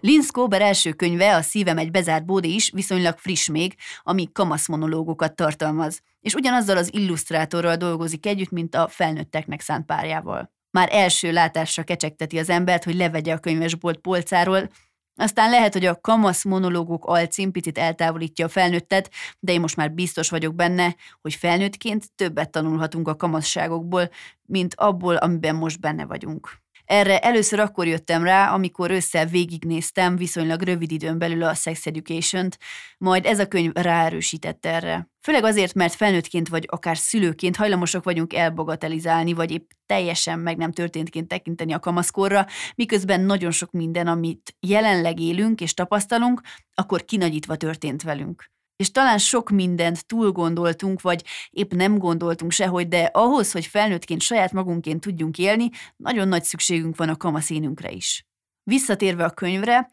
Linz 0.00 0.30
Kober 0.30 0.62
első 0.62 0.92
könyve, 0.92 1.36
a 1.36 1.42
Szívem 1.42 1.78
egy 1.78 1.90
bezárt 1.90 2.24
bódé 2.24 2.48
is 2.48 2.70
viszonylag 2.70 3.18
friss 3.18 3.48
még, 3.48 3.74
ami 4.02 4.28
kamasz 4.32 4.68
monológokat 4.68 5.34
tartalmaz, 5.34 6.00
és 6.20 6.34
ugyanazzal 6.34 6.76
az 6.76 6.94
illusztrátorral 6.94 7.76
dolgozik 7.76 8.26
együtt, 8.26 8.50
mint 8.50 8.74
a 8.74 8.88
felnőtteknek 8.88 9.60
szánt 9.60 9.86
párjával. 9.86 10.52
Már 10.70 10.88
első 10.92 11.32
látásra 11.32 11.82
kecsegteti 11.82 12.38
az 12.38 12.50
embert, 12.50 12.84
hogy 12.84 12.94
levegye 12.94 13.32
a 13.32 13.38
könyvesbolt 13.38 13.98
polcáról, 13.98 14.70
aztán 15.14 15.50
lehet, 15.50 15.72
hogy 15.72 15.84
a 15.84 16.00
kamasz 16.00 16.44
monológok 16.44 17.04
alcím 17.06 17.50
picit 17.50 17.78
eltávolítja 17.78 18.46
a 18.46 18.48
felnőttet, 18.48 19.10
de 19.38 19.52
én 19.52 19.60
most 19.60 19.76
már 19.76 19.92
biztos 19.92 20.30
vagyok 20.30 20.54
benne, 20.54 20.96
hogy 21.20 21.34
felnőttként 21.34 22.12
többet 22.14 22.50
tanulhatunk 22.50 23.08
a 23.08 23.16
kamasságokból, 23.16 24.10
mint 24.42 24.74
abból, 24.74 25.16
amiben 25.16 25.54
most 25.54 25.80
benne 25.80 26.06
vagyunk. 26.06 26.60
Erre 26.90 27.18
először 27.18 27.58
akkor 27.58 27.86
jöttem 27.86 28.24
rá, 28.24 28.52
amikor 28.52 28.90
össze 28.90 29.26
végignéztem 29.26 30.16
viszonylag 30.16 30.62
rövid 30.62 30.92
időn 30.92 31.18
belül 31.18 31.42
a 31.42 31.54
Sex 31.54 31.86
Education-t, 31.86 32.58
majd 32.98 33.26
ez 33.26 33.38
a 33.38 33.46
könyv 33.46 33.72
ráerősített 33.74 34.66
erre. 34.66 35.08
Főleg 35.22 35.44
azért, 35.44 35.74
mert 35.74 35.94
felnőttként 35.94 36.48
vagy 36.48 36.64
akár 36.70 36.96
szülőként 36.96 37.56
hajlamosak 37.56 38.04
vagyunk 38.04 38.34
elbagatelizálni, 38.34 39.32
vagy 39.32 39.50
épp 39.50 39.70
teljesen 39.86 40.38
meg 40.38 40.56
nem 40.56 40.72
történtként 40.72 41.28
tekinteni 41.28 41.72
a 41.72 41.78
kamaszkorra, 41.78 42.46
miközben 42.74 43.20
nagyon 43.20 43.50
sok 43.50 43.70
minden, 43.70 44.06
amit 44.06 44.56
jelenleg 44.60 45.20
élünk 45.20 45.60
és 45.60 45.74
tapasztalunk, 45.74 46.40
akkor 46.74 47.04
kinagyítva 47.04 47.56
történt 47.56 48.02
velünk 48.02 48.50
és 48.80 48.90
talán 48.90 49.18
sok 49.18 49.50
mindent 49.50 50.06
túl 50.06 50.32
gondoltunk, 50.32 51.00
vagy 51.00 51.24
épp 51.50 51.72
nem 51.72 51.98
gondoltunk 51.98 52.52
sehogy, 52.52 52.88
de 52.88 53.10
ahhoz, 53.12 53.52
hogy 53.52 53.66
felnőttként 53.66 54.20
saját 54.20 54.52
magunkként 54.52 55.00
tudjunk 55.00 55.38
élni, 55.38 55.70
nagyon 55.96 56.28
nagy 56.28 56.44
szükségünk 56.44 56.96
van 56.96 57.08
a 57.08 57.16
kamaszénünkre 57.16 57.90
is. 57.90 58.26
Visszatérve 58.62 59.24
a 59.24 59.30
könyvre, 59.30 59.90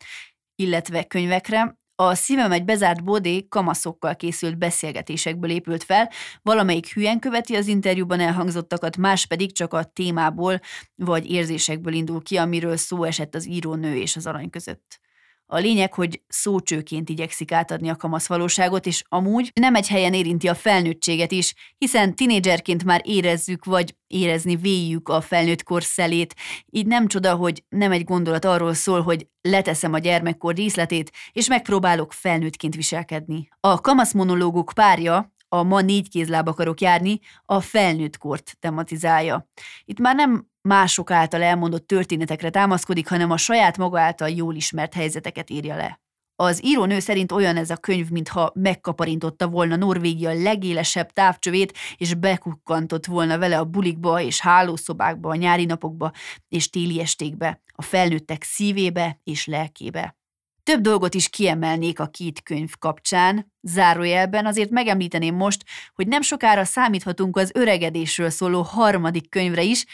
illetve 0.56 1.04
könyvekre, 1.04 1.78
a 1.96 2.14
Szívem 2.16 2.52
egy 2.52 2.66
bezárt 2.66 3.04
bodé 3.04 3.48
kamaszokkal 3.48 4.16
készült 4.16 4.58
beszélgetésekből 4.58 5.50
épült 5.50 5.84
fel, 5.84 6.12
valamelyik 6.42 6.94
hülyen 6.94 7.20
követi 7.20 7.56
az 7.56 7.68
interjúban 7.68 8.20
elhangzottakat, 8.20 8.98
más 8.98 9.26
pedig 9.26 9.54
csak 9.54 9.74
a 9.74 9.84
témából 9.84 10.60
vagy 10.96 11.32
érzésekből 11.32 11.94
indul 11.94 12.22
ki, 12.22 12.38
amiről 12.38 12.78
szó 12.78 13.04
esett 13.04 13.36
az 13.36 13.48
írónő 13.48 13.96
és 13.96 14.16
az 14.16 14.28
arany 14.28 14.50
között. 14.50 15.00
A 15.50 15.58
lényeg, 15.58 15.94
hogy 15.94 16.22
szócsőként 16.28 17.10
igyekszik 17.10 17.52
átadni 17.52 17.90
a 17.90 17.96
kamasz 17.96 18.28
valóságot, 18.28 18.86
és 18.86 19.04
amúgy 19.10 19.52
nem 19.54 19.76
egy 19.76 19.88
helyen 19.88 20.14
érinti 20.14 20.48
a 20.48 20.56
felnőttséget 20.56 21.32
is, 21.32 21.54
hiszen 21.78 22.16
tinédzserként 22.16 22.84
már 22.84 23.02
érezzük, 23.04 23.66
vagy 23.66 23.96
érezni 24.08 24.56
véljük 24.56 25.10
a 25.10 25.22
felnőtt 25.22 25.64
kor 25.64 25.84
szelét, 25.84 26.36
így 26.70 26.86
nem 26.86 27.08
csoda, 27.08 27.36
hogy 27.36 27.64
nem 27.70 27.92
egy 27.92 28.04
gondolat 28.04 28.46
arról 28.46 28.74
szól, 28.74 29.02
hogy 29.02 29.28
leteszem 29.42 29.94
a 29.94 30.00
gyermekkor 30.00 30.54
díszletét, 30.54 31.12
és 31.32 31.48
megpróbálok 31.48 32.14
felnőttként 32.14 32.76
viselkedni. 32.76 33.48
A 33.60 33.82
kamasz 33.82 34.14
monológuk 34.14 34.72
párja, 34.76 35.36
a 35.50 35.64
ma 35.64 35.82
négy 35.82 36.10
kézláb 36.10 36.48
akarok 36.48 36.82
járni, 36.82 37.20
a 37.46 37.62
felnőtt 37.62 38.18
kort 38.18 38.58
tematizálja. 38.60 39.50
Itt 39.86 40.00
már 40.00 40.16
nem 40.16 40.48
mások 40.68 41.12
által 41.12 41.44
elmondott 41.44 41.88
történetekre 41.88 42.50
támaszkodik, 42.50 43.08
hanem 43.08 43.32
a 43.32 43.38
saját 43.38 43.78
maga 43.78 44.00
által 44.00 44.30
jól 44.30 44.56
ismert 44.56 44.94
helyzeteket 44.94 45.50
írja 45.50 45.76
le. 45.76 46.00
Az 46.40 46.66
írónő 46.66 47.00
szerint 47.00 47.32
olyan 47.32 47.58
ez 47.58 47.70
a 47.70 47.78
könyv, 47.78 48.10
mintha 48.10 48.52
megkaparintotta 48.54 49.48
volna 49.48 49.76
Norvégia 49.76 50.42
legélesebb 50.44 51.12
távcsövét, 51.12 51.78
és 51.98 52.14
bekukkantott 52.14 53.06
volna 53.06 53.38
vele 53.38 53.60
a 53.60 53.66
bulikba 53.66 54.22
és 54.22 54.42
hálószobákba, 54.42 55.30
a 55.30 55.36
nyári 55.36 55.66
napokba 55.66 56.12
és 56.50 56.70
téli 56.70 57.00
estékbe, 57.00 57.62
a 57.74 57.82
felnőttek 57.82 58.44
szívébe 58.44 59.20
és 59.24 59.46
lelkébe. 59.46 60.18
Több 60.64 60.82
dolgot 60.82 61.14
is 61.14 61.30
kiemelnék 61.30 62.00
a 62.00 62.08
két 62.08 62.44
könyv 62.44 62.72
kapcsán, 62.80 63.54
zárójelben 63.62 64.46
azért 64.46 64.70
megemlíteném 64.70 65.36
most, 65.36 65.64
hogy 65.94 66.08
nem 66.08 66.22
sokára 66.22 66.64
számíthatunk 66.64 67.38
az 67.38 67.52
öregedésről 67.54 68.30
szóló 68.30 68.62
harmadik 68.62 69.30
könyvre 69.30 69.64
is, 69.64 69.86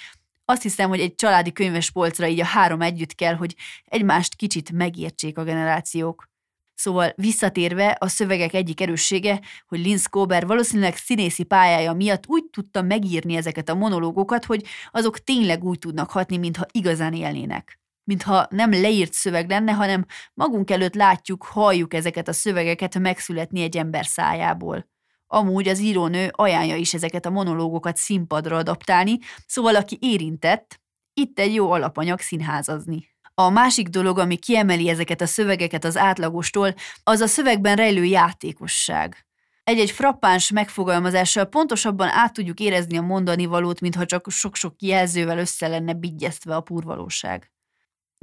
azt 0.54 0.62
hiszem, 0.62 0.89
hogy 0.89 1.00
egy 1.00 1.16
családi 1.16 1.52
könyves 1.52 1.92
polcra 1.92 2.28
így 2.28 2.39
a 2.39 2.46
három 2.46 2.82
együtt 2.82 3.16
kell, 3.16 3.36
hogy 3.36 3.56
egymást 3.86 4.36
kicsit 4.36 4.72
megértsék 4.72 5.38
a 5.38 5.44
generációk. 5.44 6.32
Szóval 6.76 7.13
visszatérve, 7.16 7.98
a 8.00 8.08
szövegek 8.08 8.54
egyik 8.54 8.82
erőssége, 8.82 9.42
hogy 9.68 9.80
Linz 9.80 10.06
Kober 10.06 10.46
valószínűleg 10.46 10.96
színészi 10.96 11.44
pályája 11.44 11.94
miatt 11.94 12.24
úgy 12.28 12.44
tudta 12.52 12.82
megírni 12.82 13.36
ezeket 13.36 13.70
a 13.70 13.76
monológokat, 13.76 14.46
hogy 14.46 14.66
azok 14.92 15.20
tényleg 15.20 15.63
úgy 15.63 15.80
tudnak 15.80 16.12
hatni, 16.12 16.38
mintha 16.38 16.66
igazán 16.72 17.13
élnének. 17.13 17.80
Mintha 18.04 18.48
nem 18.50 18.72
leírt 18.72 19.13
szöveg 19.13 19.50
lenne, 19.50 19.72
hanem 19.72 20.06
magunk 20.34 20.72
előtt 20.72 20.96
látjuk, 20.96 21.44
halljuk 21.44 21.94
ezeket 21.94 22.28
a 22.28 22.34
szövegeket 22.34 23.00
megszületni 23.00 23.62
egy 23.62 23.78
ember 23.78 24.06
szájából. 24.06 24.92
Amúgy 25.28 25.68
az 25.68 25.80
írónő 25.80 26.32
ajánlja 26.32 26.76
is 26.76 26.94
ezeket 26.94 27.26
a 27.26 27.30
monológokat 27.30 27.98
színpadra 27.98 28.58
adaptálni, 28.58 29.20
szóval 29.48 29.76
aki 29.76 29.98
érintett, 30.02 30.82
itt 31.14 31.40
egy 31.40 31.54
jó 31.54 31.72
alapanyag 31.72 32.20
színházazni. 32.20 33.12
A 33.34 33.50
másik 33.50 33.88
dolog, 33.88 34.20
ami 34.20 34.36
kiemeli 34.36 34.90
ezeket 34.90 35.22
a 35.22 35.26
szövegeket 35.26 35.86
az 35.86 35.98
átlagostól, 35.98 36.74
az 37.04 37.20
a 37.20 37.28
szövegben 37.28 37.76
rejlő 37.76 38.04
játékosság. 38.04 39.26
Egy-egy 39.64 39.92
frappáns 39.92 40.52
megfogalmazással 40.52 41.46
pontosabban 41.46 42.10
át 42.10 42.34
tudjuk 42.34 42.60
érezni 42.60 42.98
a 42.98 43.02
mondani 43.02 43.46
valót, 43.46 43.80
mintha 43.80 44.06
csak 44.06 44.32
sok-sok 44.32 44.82
jelzővel 44.82 45.38
össze 45.38 45.68
lenne 45.68 45.94
bigyeztve 45.94 46.56
a 46.56 46.62
purvalóság. 46.62 47.53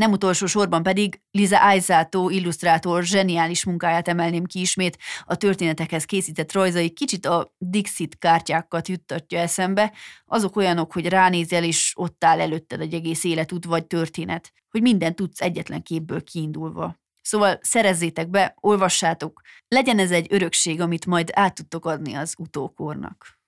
Nem 0.00 0.12
utolsó 0.12 0.46
sorban 0.46 0.82
pedig 0.82 1.20
Liza 1.30 1.62
Aizato 1.62 2.28
illusztrátor 2.28 3.02
zseniális 3.02 3.64
munkáját 3.64 4.08
emelném 4.08 4.44
ki 4.44 4.60
ismét, 4.60 4.98
a 5.24 5.36
történetekhez 5.36 6.04
készített 6.04 6.52
rajzai 6.52 6.90
kicsit 6.90 7.26
a 7.26 7.54
Dixit 7.58 8.18
kártyákat 8.18 8.88
juttatja 8.88 9.38
eszembe, 9.38 9.92
azok 10.24 10.56
olyanok, 10.56 10.92
hogy 10.92 11.08
ránézel 11.08 11.64
és 11.64 11.92
ott 11.96 12.24
áll 12.24 12.40
előtted 12.40 12.80
egy 12.80 12.94
egész 12.94 13.24
életút 13.24 13.64
vagy 13.64 13.86
történet, 13.86 14.52
hogy 14.70 14.82
minden 14.82 15.14
tudsz 15.14 15.40
egyetlen 15.40 15.82
képből 15.82 16.24
kiindulva. 16.24 16.96
Szóval 17.22 17.58
szerezzétek 17.62 18.30
be, 18.30 18.54
olvassátok, 18.60 19.40
legyen 19.68 19.98
ez 19.98 20.10
egy 20.10 20.26
örökség, 20.30 20.80
amit 20.80 21.06
majd 21.06 21.30
át 21.32 21.54
tudtok 21.54 21.86
adni 21.86 22.14
az 22.14 22.34
utókornak. 22.38 23.38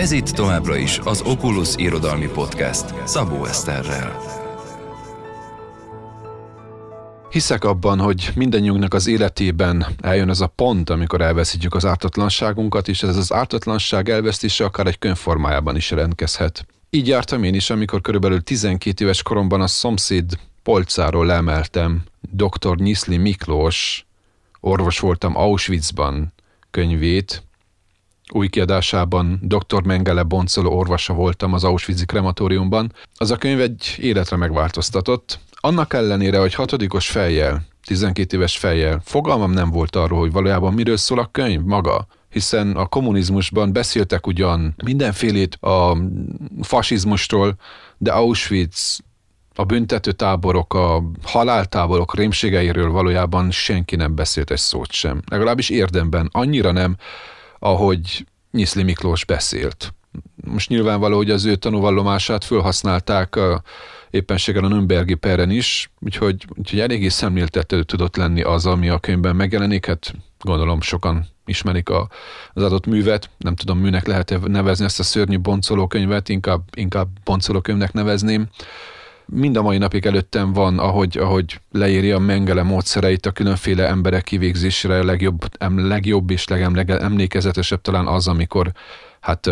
Ez 0.00 0.10
itt 0.10 0.28
továbbra 0.28 0.76
is 0.76 0.98
az 0.98 1.22
Oculus 1.22 1.74
Irodalmi 1.76 2.26
Podcast 2.26 2.94
Szabó 3.04 3.44
Eszterrel. 3.44 4.20
Hiszek 7.30 7.64
abban, 7.64 7.98
hogy 7.98 8.30
mindannyiunknak 8.34 8.94
az 8.94 9.06
életében 9.06 9.86
eljön 10.02 10.28
ez 10.28 10.40
a 10.40 10.46
pont, 10.46 10.90
amikor 10.90 11.20
elveszítjük 11.20 11.74
az 11.74 11.84
ártatlanságunkat, 11.84 12.88
és 12.88 13.02
ez 13.02 13.16
az 13.16 13.32
ártatlanság 13.32 14.08
elvesztése 14.08 14.64
akár 14.64 14.86
egy 14.86 14.98
könyvformájában 14.98 15.76
is 15.76 15.90
rendkezhet. 15.90 16.66
Így 16.90 17.08
jártam 17.08 17.42
én 17.42 17.54
is, 17.54 17.70
amikor 17.70 18.00
körülbelül 18.00 18.42
12 18.42 19.04
éves 19.04 19.22
koromban 19.22 19.60
a 19.60 19.66
szomszéd 19.66 20.38
polcáról 20.62 21.26
lemeltem 21.26 22.02
dr. 22.20 22.76
Nyiszli 22.76 23.16
Miklós, 23.16 24.06
orvos 24.60 24.98
voltam 24.98 25.36
Auschwitzban 25.36 26.32
könyvét, 26.70 27.42
új 28.32 28.48
kiadásában 28.48 29.38
dr. 29.42 29.82
Mengele 29.82 30.22
boncoló 30.22 30.78
orvosa 30.78 31.12
voltam 31.12 31.52
az 31.52 31.64
Auschwitz 31.64 32.02
krematóriumban. 32.02 32.92
Az 33.14 33.30
a 33.30 33.36
könyv 33.36 33.60
egy 33.60 33.96
életre 33.98 34.36
megváltoztatott. 34.36 35.38
Annak 35.52 35.92
ellenére, 35.94 36.38
hogy 36.38 36.54
hatodikos 36.54 37.08
fejjel, 37.08 37.62
12 37.84 38.36
éves 38.36 38.58
fejjel, 38.58 39.00
fogalmam 39.04 39.50
nem 39.50 39.70
volt 39.70 39.96
arról, 39.96 40.18
hogy 40.18 40.32
valójában 40.32 40.74
miről 40.74 40.96
szól 40.96 41.18
a 41.18 41.28
könyv 41.32 41.60
maga, 41.62 42.06
hiszen 42.28 42.76
a 42.76 42.86
kommunizmusban 42.86 43.72
beszéltek 43.72 44.26
ugyan 44.26 44.74
mindenfélét 44.84 45.54
a 45.54 45.96
fasizmustól, 46.62 47.54
de 47.98 48.12
Auschwitz, 48.12 49.00
a 49.54 49.64
büntető 49.64 50.12
táborok, 50.12 50.74
a 50.74 51.02
haláltáborok 51.22 52.14
rémségeiről 52.14 52.90
valójában 52.90 53.50
senki 53.50 53.96
nem 53.96 54.14
beszélt 54.14 54.50
egy 54.50 54.58
szót 54.58 54.92
sem. 54.92 55.22
Legalábbis 55.30 55.70
érdemben 55.70 56.28
annyira 56.32 56.72
nem, 56.72 56.96
ahogy 57.60 58.26
Nyiszli 58.50 58.82
Miklós 58.82 59.24
beszélt. 59.24 59.94
Most 60.44 60.68
nyilvánvaló, 60.68 61.16
hogy 61.16 61.30
az 61.30 61.44
ő 61.44 61.56
tanúvallomását 61.56 62.44
felhasználták 62.44 63.36
a, 63.36 63.62
éppenséggel 64.10 64.64
a 64.64 64.68
Nürnbergi 64.68 65.14
peren 65.14 65.50
is, 65.50 65.90
úgyhogy, 66.00 66.46
úgyhogy 66.56 66.80
eléggé 66.80 67.08
szemléltető 67.08 67.82
tudott 67.82 68.16
lenni 68.16 68.42
az, 68.42 68.66
ami 68.66 68.88
a 68.88 68.98
könyvben 68.98 69.36
megjelenik. 69.36 69.86
Hát 69.86 70.14
gondolom 70.40 70.80
sokan 70.80 71.26
ismerik 71.44 71.88
a, 71.88 72.08
az 72.52 72.62
adott 72.62 72.86
művet, 72.86 73.30
nem 73.38 73.54
tudom, 73.54 73.78
műnek 73.78 74.06
lehet 74.06 74.30
-e 74.30 74.38
nevezni 74.44 74.84
ezt 74.84 75.00
a 75.00 75.02
szörnyű 75.02 75.38
boncoló 75.38 75.86
könyvet, 75.86 76.28
inkább, 76.28 76.62
inkább 76.74 77.08
boncoló 77.24 77.60
könyvnek 77.60 77.92
nevezném. 77.92 78.48
Mind 79.30 79.56
a 79.56 79.62
mai 79.62 79.78
napig 79.78 80.06
előttem 80.06 80.52
van, 80.52 80.78
ahogy, 80.78 81.18
ahogy 81.18 81.60
leírja 81.72 82.18
Mengele 82.18 82.62
módszereit 82.62 83.26
a 83.26 83.30
különféle 83.30 83.86
emberek 83.88 84.24
kivégzésére, 84.24 84.98
a 84.98 85.04
legjobb, 85.04 85.44
em, 85.58 85.88
legjobb 85.88 86.30
és 86.30 86.48
legemlékezetesebb 86.48 87.80
talán 87.80 88.06
az, 88.06 88.28
amikor 88.28 88.72
hát 89.20 89.50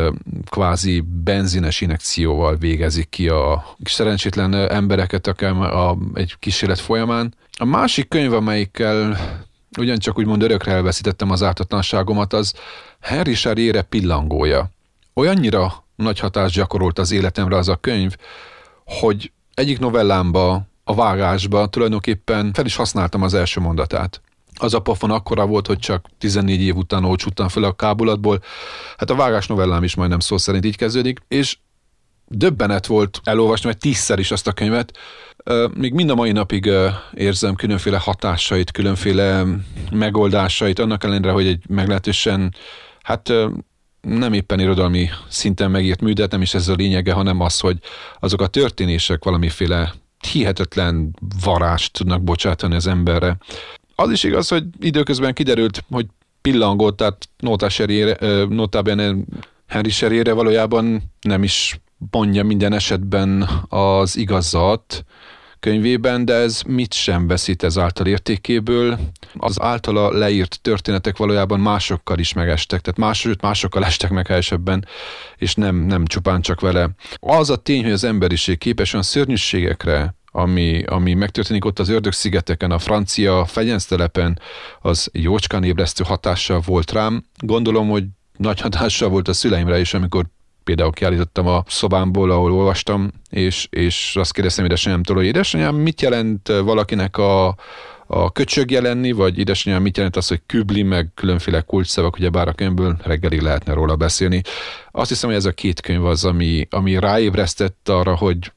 kvázi 0.51 1.05
benzines 1.25 1.81
inekcióval 1.81 2.57
végezik 2.57 3.09
ki 3.09 3.29
a 3.29 3.65
szerencsétlen 3.85 4.55
embereket 4.55 5.27
akár 5.27 5.57
a, 5.57 5.97
egy 6.15 6.37
kísérlet 6.39 6.81
folyamán. 6.81 7.35
A 7.59 7.65
másik 7.65 8.09
könyv, 8.09 8.33
amelyikkel 8.33 9.19
ugyancsak 9.79 10.19
úgymond 10.19 10.43
örökre 10.43 10.73
elveszítettem 10.73 11.31
az 11.31 11.43
ártatlanságomat, 11.43 12.33
az 12.33 12.55
Henry 13.01 13.33
Charriere 13.33 13.83
pillangója. 13.83 14.71
Olyannyira 15.15 15.85
nagy 15.97 16.19
hatást 16.19 16.55
gyakorolt 16.55 16.99
az 16.99 17.13
életemre 17.13 17.57
az 17.57 17.69
a 17.69 17.77
könyv, 17.77 18.17
hogy 18.85 19.33
egyik 19.59 19.79
novellámba, 19.79 20.63
a 20.85 20.95
vágásba 20.95 21.67
tulajdonképpen 21.67 22.53
fel 22.53 22.65
is 22.65 22.77
használtam 22.77 23.23
az 23.23 23.35
első 23.35 23.61
mondatát. 23.61 24.21
Az 24.55 24.75
a 24.75 24.81
pofon 24.81 25.11
akkora 25.11 25.47
volt, 25.47 25.67
hogy 25.67 25.79
csak 25.79 26.07
14 26.19 26.61
év 26.61 26.77
után 26.77 27.05
olcsuttam 27.05 27.49
fel 27.49 27.63
a 27.63 27.73
kábulatból. 27.73 28.43
Hát 28.97 29.11
a 29.11 29.15
vágás 29.15 29.47
novellám 29.47 29.83
is 29.83 29.95
majdnem 29.95 30.19
szó 30.19 30.37
szerint 30.37 30.65
így 30.65 30.77
kezdődik, 30.77 31.19
és 31.29 31.59
döbbenet 32.27 32.87
volt 32.87 33.21
elolvasni, 33.25 33.67
mert 33.67 33.81
tízszer 33.81 34.19
is 34.19 34.31
azt 34.31 34.47
a 34.47 34.53
könyvet. 34.53 34.99
Még 35.75 35.93
mind 35.93 36.11
a 36.11 36.15
mai 36.15 36.33
napig 36.33 36.71
érzem 37.15 37.55
különféle 37.55 37.99
hatásait, 37.99 38.71
különféle 38.71 39.45
megoldásait, 39.91 40.79
annak 40.79 41.05
ellenére, 41.05 41.33
hogy 41.33 41.47
egy 41.47 41.65
meglehetősen, 41.69 42.55
hát 43.03 43.33
nem 44.09 44.33
éppen 44.33 44.61
irodalmi 44.61 45.09
szinten 45.29 45.71
megírt 45.71 46.01
mű, 46.01 46.13
de 46.13 46.27
nem 46.31 46.43
is 46.43 46.55
ez 46.55 46.69
a 46.69 46.75
lényege, 46.75 47.13
hanem 47.13 47.41
az, 47.41 47.61
hogy 47.61 47.79
azok 48.21 48.41
a 48.41 48.47
történések 48.47 49.25
valamiféle 49.25 49.95
hihetetlen 50.33 51.15
varást 51.45 51.93
tudnak 51.93 52.23
bocsátani 52.23 52.75
az 52.75 52.87
emberre. 52.87 53.37
Az 53.95 54.11
is 54.11 54.23
igaz, 54.23 54.49
hogy 54.49 54.65
időközben 54.81 55.35
kiderült, 55.35 55.85
hogy 55.91 56.07
pillangott, 56.41 56.97
tehát 56.97 57.29
notabene 58.49 59.15
Henry 59.67 59.91
Serére 59.91 60.33
valójában 60.33 61.03
nem 61.21 61.43
is 61.43 61.81
mondja 62.11 62.45
minden 62.45 62.73
esetben 62.73 63.49
az 63.69 64.17
igazat, 64.17 65.05
könyvében, 65.61 66.25
de 66.25 66.35
ez 66.35 66.63
mit 66.67 66.93
sem 66.93 67.27
veszít 67.27 67.63
ezáltal 67.63 68.07
értékéből. 68.07 68.99
Az 69.35 69.61
általa 69.61 70.13
leírt 70.13 70.59
történetek 70.63 71.17
valójában 71.17 71.61
másokkal 71.61 72.19
is 72.19 72.33
megestek, 72.33 72.81
tehát 72.81 72.99
más, 72.99 73.29
másokkal 73.43 73.85
estek 73.85 74.11
meg 74.11 74.27
helyesebben, 74.27 74.87
és 75.37 75.55
nem, 75.55 75.77
nem 75.77 76.07
csupán 76.07 76.41
csak 76.41 76.61
vele. 76.61 76.91
Az 77.17 77.51
a 77.51 77.57
tény, 77.57 77.83
hogy 77.83 77.93
az 77.93 78.05
emberiség 78.05 78.59
képes 78.59 78.93
olyan 78.93 79.05
szörnyűségekre, 79.05 80.15
ami, 80.31 80.83
ami 80.83 81.15
megtörténik 81.15 81.65
ott 81.65 81.79
az 81.79 81.89
Ördög-szigeteken, 81.89 82.71
a 82.71 82.79
francia 82.79 83.45
fegyensztelepen, 83.45 84.41
az 84.81 85.09
jócskán 85.13 85.65
ébresztő 85.65 86.05
hatással 86.05 86.61
volt 86.67 86.93
rám. 86.93 87.25
Gondolom, 87.37 87.89
hogy 87.89 88.05
nagy 88.37 88.61
hatással 88.61 89.09
volt 89.09 89.29
a 89.29 89.33
szüleimre 89.33 89.81
is, 89.81 89.95
amikor 89.95 90.27
például 90.69 90.93
kiállítottam 90.93 91.47
a 91.47 91.65
szobámból, 91.67 92.31
ahol 92.31 92.53
olvastam, 92.53 93.11
és, 93.31 93.67
és 93.71 94.17
azt 94.17 94.33
kérdeztem 94.33 94.65
édesanyámtól, 94.65 95.17
hogy 95.17 95.25
édesanyám, 95.25 95.75
mit 95.75 96.01
jelent 96.01 96.49
valakinek 96.49 97.17
a, 97.17 97.47
a 98.07 98.33
köcsög 98.33 98.71
jelenni, 98.71 99.13
vagy 99.13 99.39
édesanyám 99.39 99.83
mit 99.83 99.97
jelent 99.97 100.17
az, 100.17 100.29
hogy 100.29 100.41
kübli, 100.47 100.83
meg 100.83 101.11
különféle 101.15 101.61
kulcsszavak, 101.61 102.17
ugye 102.17 102.29
bár 102.29 102.49
a 102.49 102.53
könyvből 102.53 102.97
reggelig 103.03 103.41
lehetne 103.41 103.73
róla 103.73 103.97
beszélni. 103.97 104.43
Azt 104.91 105.09
hiszem, 105.09 105.29
hogy 105.29 105.39
ez 105.39 105.45
a 105.45 105.53
két 105.53 105.81
könyv 105.81 106.05
az, 106.05 106.25
ami, 106.25 106.67
ami 106.71 106.99
ráébresztett 106.99 107.89
arra, 107.89 108.17
hogy 108.17 108.53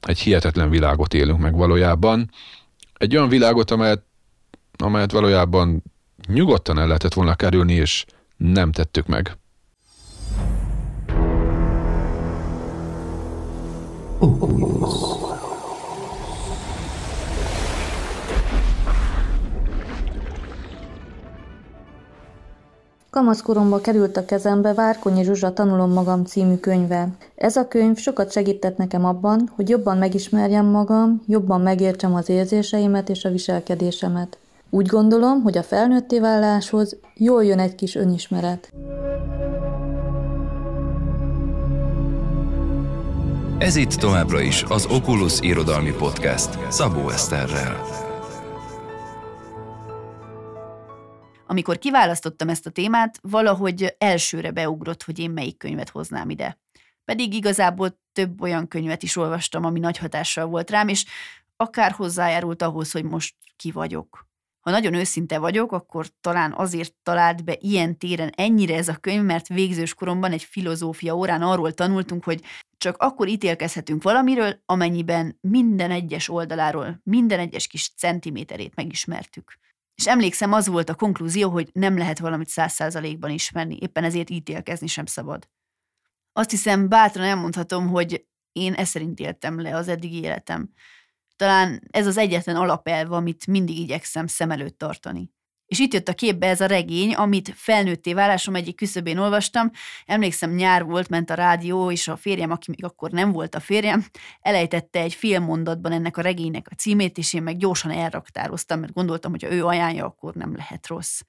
egy 0.00 0.18
hihetetlen 0.18 0.70
világot 0.70 1.14
élünk 1.14 1.38
meg 1.38 1.54
valójában. 1.54 2.30
Egy 2.92 3.16
olyan 3.16 3.28
világot, 3.28 3.70
amelyet, 3.70 4.02
amelyet 4.78 5.12
valójában 5.12 5.82
nyugodtan 6.26 6.78
el 6.78 6.86
lehetett 6.86 7.14
volna 7.14 7.34
kerülni, 7.34 7.72
és 7.72 8.04
nem 8.36 8.72
tettük 8.72 9.06
meg. 9.06 9.36
Kamaszkoromba 23.10 23.80
került 23.80 24.16
a 24.16 24.24
kezembe 24.24 24.74
Várkonyi 24.74 25.24
Zsuzsa 25.24 25.52
Tanulom 25.52 25.92
magam 25.92 26.24
című 26.24 26.56
könyve. 26.56 27.08
Ez 27.34 27.56
a 27.56 27.68
könyv 27.68 27.96
sokat 27.96 28.32
segített 28.32 28.76
nekem 28.76 29.04
abban, 29.04 29.50
hogy 29.56 29.68
jobban 29.68 29.96
megismerjem 29.98 30.66
magam, 30.66 31.22
jobban 31.26 31.60
megértsem 31.60 32.14
az 32.14 32.28
érzéseimet 32.28 33.08
és 33.08 33.24
a 33.24 33.30
viselkedésemet. 33.30 34.38
Úgy 34.70 34.86
gondolom, 34.86 35.42
hogy 35.42 35.58
a 35.58 35.62
felnőtté 35.62 36.18
váláshoz 36.18 36.96
jól 37.14 37.44
jön 37.44 37.58
egy 37.58 37.74
kis 37.74 37.94
önismeret. 37.94 38.72
Ez 43.64 43.76
itt 43.76 43.92
továbbra 43.92 44.40
is 44.40 44.62
az 44.62 44.86
Oculus 44.86 45.40
Irodalmi 45.40 45.92
Podcast 45.92 46.72
Szabó 46.72 47.10
Eszterrel. 47.10 47.86
Amikor 51.46 51.78
kiválasztottam 51.78 52.48
ezt 52.48 52.66
a 52.66 52.70
témát, 52.70 53.18
valahogy 53.22 53.94
elsőre 53.98 54.50
beugrott, 54.50 55.02
hogy 55.02 55.18
én 55.18 55.30
melyik 55.30 55.56
könyvet 55.56 55.88
hoznám 55.88 56.30
ide. 56.30 56.58
Pedig 57.04 57.34
igazából 57.34 58.00
több 58.12 58.40
olyan 58.40 58.68
könyvet 58.68 59.02
is 59.02 59.16
olvastam, 59.16 59.64
ami 59.64 59.78
nagy 59.78 59.98
hatással 59.98 60.46
volt 60.46 60.70
rám, 60.70 60.88
és 60.88 61.04
akár 61.56 61.90
hozzájárult 61.90 62.62
ahhoz, 62.62 62.92
hogy 62.92 63.04
most 63.04 63.34
ki 63.56 63.70
vagyok. 63.70 64.28
Ha 64.64 64.70
nagyon 64.70 64.94
őszinte 64.94 65.38
vagyok, 65.38 65.72
akkor 65.72 66.06
talán 66.20 66.52
azért 66.56 66.94
talált 67.02 67.44
be 67.44 67.56
ilyen 67.60 67.98
téren 67.98 68.32
ennyire 68.36 68.76
ez 68.76 68.88
a 68.88 68.96
könyv, 68.96 69.22
mert 69.22 69.48
végzős 69.48 69.94
koromban 69.94 70.32
egy 70.32 70.42
filozófia 70.42 71.14
órán 71.16 71.42
arról 71.42 71.72
tanultunk, 71.72 72.24
hogy 72.24 72.42
csak 72.76 72.96
akkor 72.96 73.28
ítélkezhetünk 73.28 74.02
valamiről, 74.02 74.62
amennyiben 74.66 75.38
minden 75.40 75.90
egyes 75.90 76.28
oldaláról, 76.28 77.00
minden 77.02 77.38
egyes 77.38 77.66
kis 77.66 77.90
centiméterét 77.96 78.74
megismertük. 78.74 79.58
És 79.94 80.06
emlékszem, 80.06 80.52
az 80.52 80.66
volt 80.66 80.88
a 80.88 80.94
konklúzió, 80.94 81.50
hogy 81.50 81.70
nem 81.72 81.98
lehet 81.98 82.18
valamit 82.18 82.48
száz 82.48 82.72
százalékban 82.72 83.30
ismerni, 83.30 83.76
éppen 83.80 84.04
ezért 84.04 84.30
ítélkezni 84.30 84.86
sem 84.86 85.06
szabad. 85.06 85.48
Azt 86.32 86.50
hiszem, 86.50 86.88
bátran 86.88 87.24
elmondhatom, 87.24 87.88
hogy 87.88 88.26
én 88.52 88.72
ezt 88.72 88.90
szerint 88.90 89.20
éltem 89.20 89.60
le 89.60 89.76
az 89.76 89.88
eddigi 89.88 90.22
életem. 90.22 90.72
Talán 91.36 91.82
ez 91.90 92.06
az 92.06 92.16
egyetlen 92.16 92.56
alapelv, 92.56 93.12
amit 93.12 93.46
mindig 93.46 93.78
igyekszem 93.78 94.26
szem 94.26 94.50
előtt 94.50 94.78
tartani. 94.78 95.32
És 95.66 95.78
itt 95.78 95.92
jött 95.92 96.08
a 96.08 96.14
képbe 96.14 96.46
ez 96.46 96.60
a 96.60 96.66
regény, 96.66 97.14
amit 97.14 97.52
felnőtté 97.56 98.14
válásom 98.14 98.54
egyik 98.54 98.76
küszöbén 98.76 99.18
olvastam. 99.18 99.70
Emlékszem, 100.04 100.50
nyár 100.50 100.84
volt, 100.84 101.08
ment 101.08 101.30
a 101.30 101.34
rádió, 101.34 101.90
és 101.90 102.08
a 102.08 102.16
férjem, 102.16 102.50
aki 102.50 102.70
még 102.70 102.84
akkor 102.84 103.10
nem 103.10 103.32
volt 103.32 103.54
a 103.54 103.60
férjem, 103.60 104.04
elejtette 104.40 105.00
egy 105.00 105.14
fél 105.14 105.40
mondatban 105.40 105.92
ennek 105.92 106.16
a 106.16 106.22
regénynek 106.22 106.66
a 106.70 106.74
címét, 106.74 107.18
és 107.18 107.32
én 107.32 107.42
meg 107.42 107.56
gyorsan 107.56 107.90
elraktároztam, 107.90 108.80
mert 108.80 108.92
gondoltam, 108.92 109.30
hogy 109.30 109.42
ha 109.42 109.52
ő 109.52 109.64
ajánlja, 109.64 110.04
akkor 110.04 110.34
nem 110.34 110.56
lehet 110.56 110.86
rossz. 110.86 111.20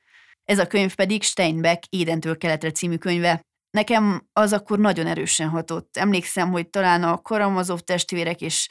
Ez 0.43 0.59
a 0.59 0.67
könyv 0.67 0.95
pedig 0.95 1.23
Steinbeck 1.23 1.85
Édentől 1.89 2.37
keletre 2.37 2.71
című 2.71 2.95
könyve. 2.95 3.41
Nekem 3.75 4.27
az 4.33 4.53
akkor 4.53 4.79
nagyon 4.79 5.07
erősen 5.07 5.49
hatott. 5.49 5.97
Emlékszem, 5.97 6.51
hogy 6.51 6.67
talán 6.67 7.03
a 7.03 7.21
Karamazov 7.21 7.79
testvérek 7.79 8.41
és 8.41 8.67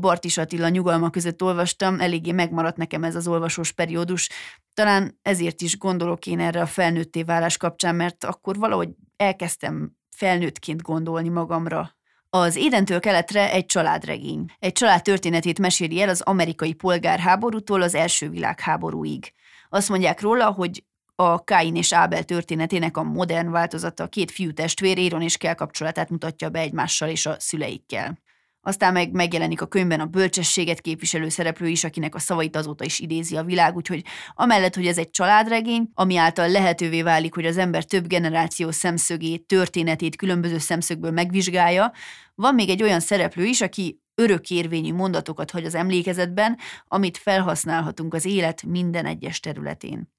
Bartis 0.00 0.38
Attila 0.38 0.68
nyugalma 0.68 1.10
között 1.10 1.42
olvastam, 1.42 2.00
eléggé 2.00 2.32
megmaradt 2.32 2.76
nekem 2.76 3.04
ez 3.04 3.14
az 3.14 3.28
olvasós 3.28 3.72
periódus. 3.72 4.28
Talán 4.74 5.18
ezért 5.22 5.60
is 5.60 5.78
gondolok 5.78 6.26
én 6.26 6.40
erre 6.40 6.60
a 6.60 6.66
felnőtté 6.66 7.22
válás 7.22 7.56
kapcsán, 7.56 7.94
mert 7.94 8.24
akkor 8.24 8.56
valahogy 8.56 8.88
elkezdtem 9.16 9.96
felnőttként 10.16 10.82
gondolni 10.82 11.28
magamra. 11.28 11.96
Az 12.30 12.56
Édentől 12.56 13.00
keletre 13.00 13.52
egy 13.52 13.66
családregény. 13.66 14.44
Egy 14.58 14.72
család 14.72 15.02
történetét 15.02 15.58
meséli 15.58 16.02
el 16.02 16.08
az 16.08 16.20
amerikai 16.20 16.72
polgárháborútól 16.72 17.82
az 17.82 17.94
első 17.94 18.28
világháborúig. 18.28 19.32
Azt 19.68 19.88
mondják 19.88 20.20
róla, 20.20 20.50
hogy 20.50 20.84
a 21.14 21.44
Káin 21.44 21.76
és 21.76 21.92
Ábel 21.92 22.22
történetének 22.22 22.96
a 22.96 23.02
modern 23.02 23.50
változata 23.50 24.02
a 24.02 24.08
két 24.08 24.30
fiú 24.30 24.52
testvér 24.52 24.98
Éron 24.98 25.22
és 25.22 25.36
Kell 25.36 25.54
kapcsolatát 25.54 26.10
mutatja 26.10 26.48
be 26.48 26.58
egymással 26.58 27.08
és 27.08 27.26
a 27.26 27.36
szüleikkel. 27.38 28.22
Aztán 28.66 28.92
meg 28.92 29.12
megjelenik 29.12 29.60
a 29.60 29.66
könyvben 29.66 30.00
a 30.00 30.06
bölcsességet 30.06 30.80
képviselő 30.80 31.28
szereplő 31.28 31.68
is, 31.68 31.84
akinek 31.84 32.14
a 32.14 32.18
szavait 32.18 32.56
azóta 32.56 32.84
is 32.84 32.98
idézi 32.98 33.36
a 33.36 33.42
világ, 33.42 33.76
úgyhogy 33.76 34.04
amellett, 34.34 34.74
hogy 34.74 34.86
ez 34.86 34.98
egy 34.98 35.10
családregény, 35.10 35.90
ami 35.94 36.16
által 36.16 36.48
lehetővé 36.48 37.02
válik, 37.02 37.34
hogy 37.34 37.46
az 37.46 37.56
ember 37.56 37.84
több 37.84 38.06
generáció 38.06 38.70
szemszögét, 38.70 39.46
történetét 39.46 40.16
különböző 40.16 40.58
szemszögből 40.58 41.10
megvizsgálja, 41.10 41.92
van 42.34 42.54
még 42.54 42.68
egy 42.68 42.82
olyan 42.82 43.00
szereplő 43.00 43.44
is, 43.44 43.60
aki 43.60 44.00
örökérvényű 44.14 44.92
mondatokat 44.92 45.50
hagy 45.50 45.64
az 45.64 45.74
emlékezetben, 45.74 46.58
amit 46.86 47.18
felhasználhatunk 47.18 48.14
az 48.14 48.24
élet 48.24 48.62
minden 48.62 49.06
egyes 49.06 49.40
területén. 49.40 50.13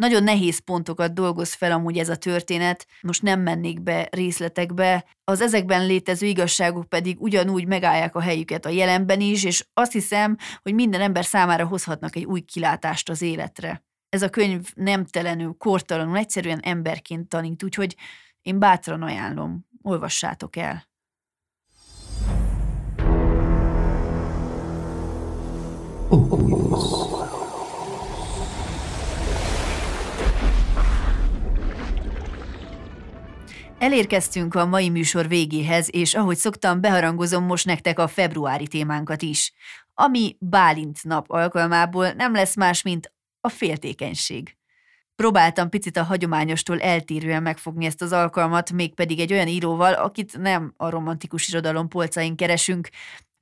Nagyon 0.00 0.22
nehéz 0.22 0.58
pontokat 0.58 1.14
dolgoz 1.14 1.54
fel 1.54 1.72
amúgy 1.72 1.98
ez 1.98 2.08
a 2.08 2.16
történet, 2.16 2.86
most 3.00 3.22
nem 3.22 3.40
mennék 3.40 3.82
be 3.82 4.08
részletekbe, 4.10 5.04
az 5.24 5.40
ezekben 5.40 5.86
létező 5.86 6.26
igazságok 6.26 6.88
pedig 6.88 7.20
ugyanúgy 7.20 7.66
megállják 7.66 8.14
a 8.14 8.20
helyüket 8.20 8.66
a 8.66 8.68
jelenben 8.68 9.20
is, 9.20 9.44
és 9.44 9.66
azt 9.74 9.92
hiszem, 9.92 10.36
hogy 10.62 10.74
minden 10.74 11.00
ember 11.00 11.24
számára 11.24 11.66
hozhatnak 11.66 12.16
egy 12.16 12.24
új 12.24 12.40
kilátást 12.40 13.08
az 13.08 13.22
életre. 13.22 13.84
Ez 14.08 14.22
a 14.22 14.28
könyv 14.28 14.70
nemtelenül, 14.74 15.54
kortalanul, 15.58 16.16
egyszerűen 16.16 16.60
emberként 16.62 17.28
tanít, 17.28 17.62
úgyhogy 17.62 17.96
én 18.42 18.58
bátran 18.58 19.02
ajánlom, 19.02 19.66
olvassátok 19.82 20.56
el. 20.56 20.88
Oculus. 26.08 27.09
Elérkeztünk 33.80 34.54
a 34.54 34.66
mai 34.66 34.88
műsor 34.88 35.28
végéhez, 35.28 35.88
és 35.92 36.14
ahogy 36.14 36.36
szoktam, 36.36 36.80
beharangozom 36.80 37.44
most 37.44 37.66
nektek 37.66 37.98
a 37.98 38.08
februári 38.08 38.66
témánkat 38.66 39.22
is, 39.22 39.52
ami 39.94 40.36
Bálint 40.38 41.04
nap 41.04 41.30
alkalmából 41.30 42.10
nem 42.10 42.34
lesz 42.34 42.56
más, 42.56 42.82
mint 42.82 43.12
a 43.40 43.48
féltékenység. 43.48 44.56
Próbáltam 45.16 45.68
picit 45.68 45.96
a 45.96 46.02
hagyományostól 46.02 46.80
eltérően 46.80 47.42
megfogni 47.42 47.84
ezt 47.84 48.02
az 48.02 48.12
alkalmat, 48.12 48.72
mégpedig 48.72 49.20
egy 49.20 49.32
olyan 49.32 49.48
íróval, 49.48 49.92
akit 49.92 50.38
nem 50.38 50.74
a 50.76 50.88
romantikus 50.88 51.48
irodalom 51.48 51.88
polcain 51.88 52.36
keresünk, 52.36 52.88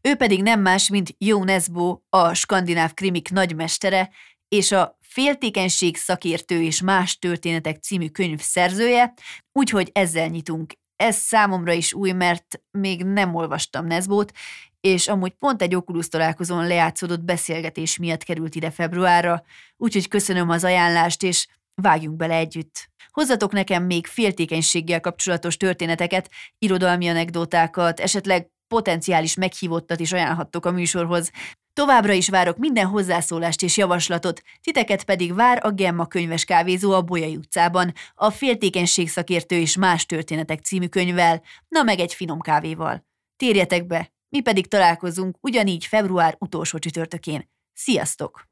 ő 0.00 0.14
pedig 0.14 0.42
nem 0.42 0.60
más, 0.60 0.88
mint 0.88 1.14
Jó 1.18 1.44
Nesbo, 1.44 2.00
a 2.08 2.34
skandináv 2.34 2.94
krimik 2.94 3.30
nagymestere, 3.30 4.10
és 4.48 4.72
a 4.72 4.98
Féltékenység 5.00 5.96
szakértő 5.96 6.62
és 6.62 6.82
más 6.82 7.18
történetek 7.18 7.76
című 7.76 8.08
könyv 8.08 8.40
szerzője, 8.40 9.14
úgyhogy 9.52 9.90
ezzel 9.92 10.28
nyitunk. 10.28 10.72
Ez 10.96 11.16
számomra 11.16 11.72
is 11.72 11.92
új, 11.92 12.12
mert 12.12 12.60
még 12.70 13.04
nem 13.04 13.34
olvastam 13.34 13.86
Nesbót, 13.86 14.32
és 14.80 15.08
amúgy 15.08 15.32
pont 15.32 15.62
egy 15.62 15.74
Oculus 15.74 16.08
találkozón 16.08 16.66
lejátszódott 16.66 17.20
beszélgetés 17.20 17.98
miatt 17.98 18.22
került 18.22 18.54
ide 18.54 18.70
februárra, 18.70 19.42
úgyhogy 19.76 20.08
köszönöm 20.08 20.48
az 20.48 20.64
ajánlást, 20.64 21.22
és 21.22 21.46
vágjunk 21.74 22.16
bele 22.16 22.34
együtt. 22.34 22.90
Hozzatok 23.10 23.52
nekem 23.52 23.84
még 23.84 24.06
féltékenységgel 24.06 25.00
kapcsolatos 25.00 25.56
történeteket, 25.56 26.30
irodalmi 26.58 27.08
anekdotákat, 27.08 28.00
esetleg 28.00 28.50
potenciális 28.68 29.34
meghívottat 29.34 30.00
is 30.00 30.12
ajánlhattok 30.12 30.66
a 30.66 30.70
műsorhoz. 30.70 31.30
Továbbra 31.78 32.12
is 32.12 32.28
várok 32.28 32.56
minden 32.56 32.86
hozzászólást 32.86 33.62
és 33.62 33.76
javaslatot, 33.76 34.42
titeket 34.62 35.04
pedig 35.04 35.34
vár 35.34 35.60
a 35.62 35.70
Gemma 35.70 36.06
könyves 36.06 36.44
kávézó 36.44 36.92
a 36.92 37.02
Bolyai 37.02 37.36
utcában, 37.36 37.92
a 38.14 38.30
Féltékenység 38.30 39.08
szakértő 39.08 39.56
és 39.56 39.76
más 39.76 40.06
történetek 40.06 40.60
című 40.60 40.86
könyvvel, 40.86 41.42
na 41.68 41.82
meg 41.82 41.98
egy 41.98 42.14
finom 42.14 42.40
kávéval. 42.40 43.06
Térjetek 43.36 43.86
be, 43.86 44.12
mi 44.28 44.40
pedig 44.40 44.66
találkozunk 44.66 45.36
ugyanígy 45.40 45.84
február 45.84 46.36
utolsó 46.38 46.78
csütörtökén. 46.78 47.50
Sziasztok! 47.72 48.44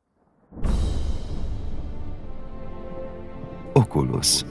Oculus. 3.73 4.45